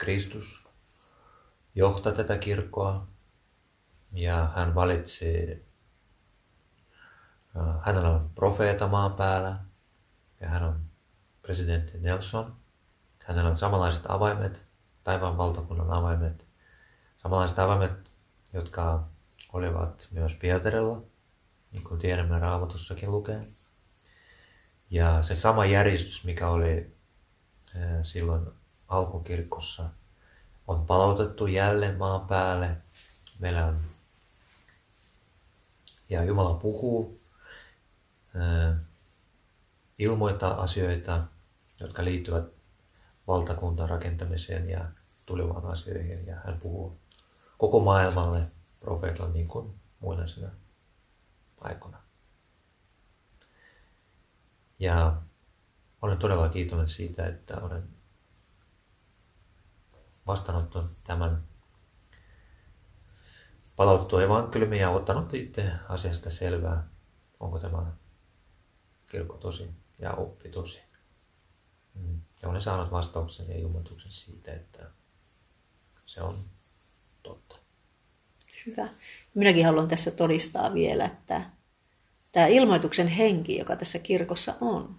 [0.00, 0.68] Kristus
[1.74, 3.06] johtaa tätä kirkkoa
[4.12, 5.64] ja hän valitsi,
[7.80, 9.58] hänellä on profeeta maan päällä
[10.40, 10.80] ja hän on
[11.42, 12.56] presidentti Nelson.
[13.24, 14.62] Hänellä on samanlaiset avaimet,
[15.04, 16.46] taivaan valtakunnan avaimet,
[17.16, 18.10] samanlaiset avaimet,
[18.52, 19.08] jotka
[19.52, 21.02] olivat myös Pietarilla,
[21.72, 23.40] niin kuin tiedämme raamatussakin lukee.
[24.90, 26.96] Ja se sama järjestys, mikä oli
[28.02, 28.59] silloin
[28.90, 29.84] alkukirkossa
[30.66, 32.76] on palautettu jälleen maan päälle.
[33.38, 33.76] Meillä on,
[36.08, 37.20] ja Jumala puhuu,
[39.98, 41.18] ilmoittaa asioita,
[41.80, 42.44] jotka liittyvät
[43.26, 44.84] valtakunnan rakentamiseen ja
[45.26, 46.26] tulevaan asioihin.
[46.26, 46.98] Ja hän puhuu
[47.58, 48.46] koko maailmalle
[48.80, 50.50] profeetalla niin kuin muinaisena
[51.60, 51.98] aikana.
[54.78, 55.22] Ja
[56.02, 57.99] olen todella kiitollinen siitä, että olen
[60.30, 61.42] vastaanottanut tämän
[63.76, 66.88] palautettu evankeliumi ja ottanut itse asiasta selvää,
[67.40, 67.92] onko tämä
[69.06, 70.80] kirkko tosi ja oppi tosi.
[71.94, 72.20] Mm.
[72.42, 74.90] Ja olen saanut vastauksen ja ilmoituksen siitä, että
[76.06, 76.34] se on
[77.22, 77.56] totta.
[78.66, 78.88] Hyvä.
[79.34, 81.50] Minäkin haluan tässä todistaa vielä, että
[82.32, 84.96] tämä ilmoituksen henki, joka tässä kirkossa on,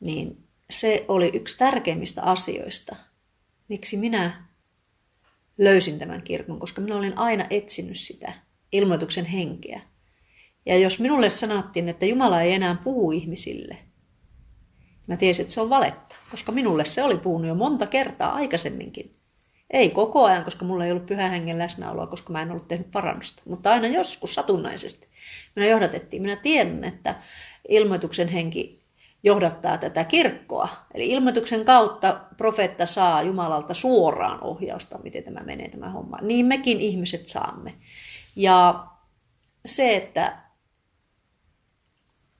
[0.00, 2.96] niin se oli yksi tärkeimmistä asioista,
[3.68, 4.46] miksi minä
[5.58, 8.32] löysin tämän kirkon, koska minä olin aina etsinyt sitä
[8.72, 9.80] ilmoituksen henkeä.
[10.66, 13.78] Ja jos minulle sanottiin, että Jumala ei enää puhu ihmisille,
[15.06, 19.12] mä tiesin, että se on valetta, koska minulle se oli puhunut jo monta kertaa aikaisemminkin.
[19.70, 22.90] Ei koko ajan, koska mulla ei ollut pyhän hengen läsnäoloa, koska mä en ollut tehnyt
[22.90, 25.08] parannusta, mutta aina joskus satunnaisesti.
[25.56, 26.22] Minä johdatettiin.
[26.22, 27.14] Minä tiedän, että
[27.68, 28.85] ilmoituksen henki
[29.26, 30.68] johdattaa tätä kirkkoa.
[30.94, 36.18] Eli ilmoituksen kautta profeetta saa Jumalalta suoraan ohjausta, miten tämä menee tämä homma.
[36.22, 37.74] Niin mekin ihmiset saamme.
[38.36, 38.86] Ja
[39.66, 40.38] se, että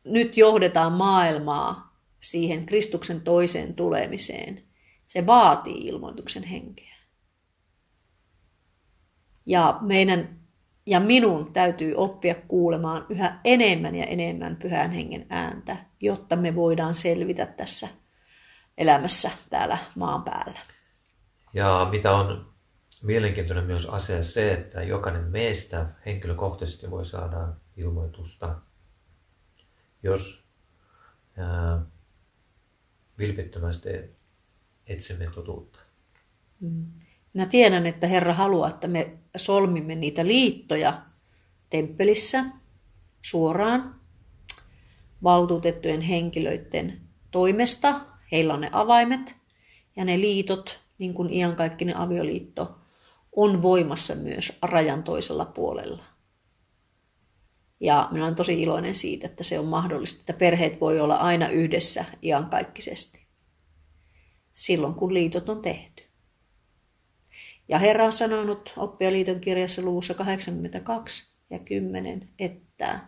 [0.05, 4.63] nyt johdetaan maailmaa siihen Kristuksen toiseen tulemiseen,
[5.05, 6.97] se vaatii ilmoituksen henkeä.
[9.47, 10.41] Ja meidän
[10.87, 16.95] ja minun täytyy oppia kuulemaan yhä enemmän ja enemmän pyhän hengen ääntä, jotta me voidaan
[16.95, 17.89] selvitä tässä
[18.79, 20.61] elämässä täällä maan päällä.
[21.55, 22.53] Ja mitä on
[23.03, 28.57] mielenkiintoinen myös asia se, että jokainen meistä henkilökohtaisesti voi saada ilmoitusta,
[30.03, 30.45] jos
[31.37, 31.83] ää,
[33.19, 33.89] vilpittömästi
[34.87, 35.81] etsimme totuutta.
[36.61, 36.87] Mm.
[37.35, 41.03] Minä tiedän, että Herra haluaa, että me solmimme niitä liittoja
[41.71, 42.45] temppelissä
[43.23, 44.01] suoraan
[45.23, 47.01] valtuutettujen henkilöiden
[47.31, 48.01] toimesta.
[48.33, 49.37] Heillä on ne avaimet
[49.97, 52.79] ja ne liitot, niin kuin iankaikkinen avioliitto,
[53.37, 56.05] on voimassa myös rajan toisella puolella.
[57.81, 61.49] Ja minä olen tosi iloinen siitä, että se on mahdollista, että perheet voi olla aina
[61.49, 63.27] yhdessä iankaikkisesti.
[64.53, 66.03] Silloin, kun liitot on tehty.
[67.69, 73.01] Ja Herra on sanonut oppialiiton kirjassa luvussa 82 ja 10, että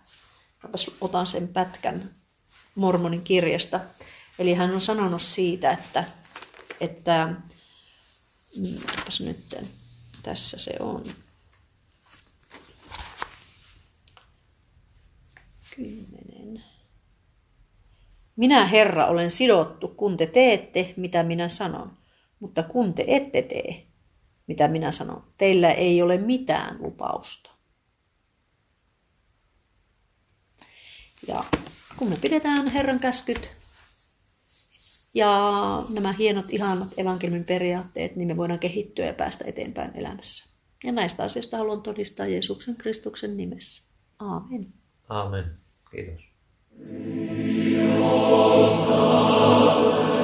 [1.00, 2.14] otan sen pätkän
[2.74, 3.80] mormonin kirjasta.
[4.38, 6.04] Eli hän on sanonut siitä, että,
[6.80, 7.34] että
[8.56, 9.54] mm, nyt
[10.22, 11.04] tässä se on.
[15.76, 16.64] Kymmenen.
[18.36, 21.98] Minä, Herra, olen sidottu, kun te teette, mitä minä sanon.
[22.40, 23.86] Mutta kun te ette tee,
[24.46, 27.57] mitä minä sanon, teillä ei ole mitään lupausta.
[31.26, 31.44] Ja
[31.96, 33.50] kun me pidetään Herran käskyt
[35.14, 35.32] ja
[35.88, 40.48] nämä hienot, ihanat evankelmin periaatteet, niin me voidaan kehittyä ja päästä eteenpäin elämässä.
[40.84, 43.82] Ja näistä asioista haluan todistaa Jeesuksen Kristuksen nimessä.
[44.18, 44.62] Aamen.
[45.08, 45.44] Aamen.
[45.90, 46.20] Kiitos.
[47.64, 50.17] Kiitos.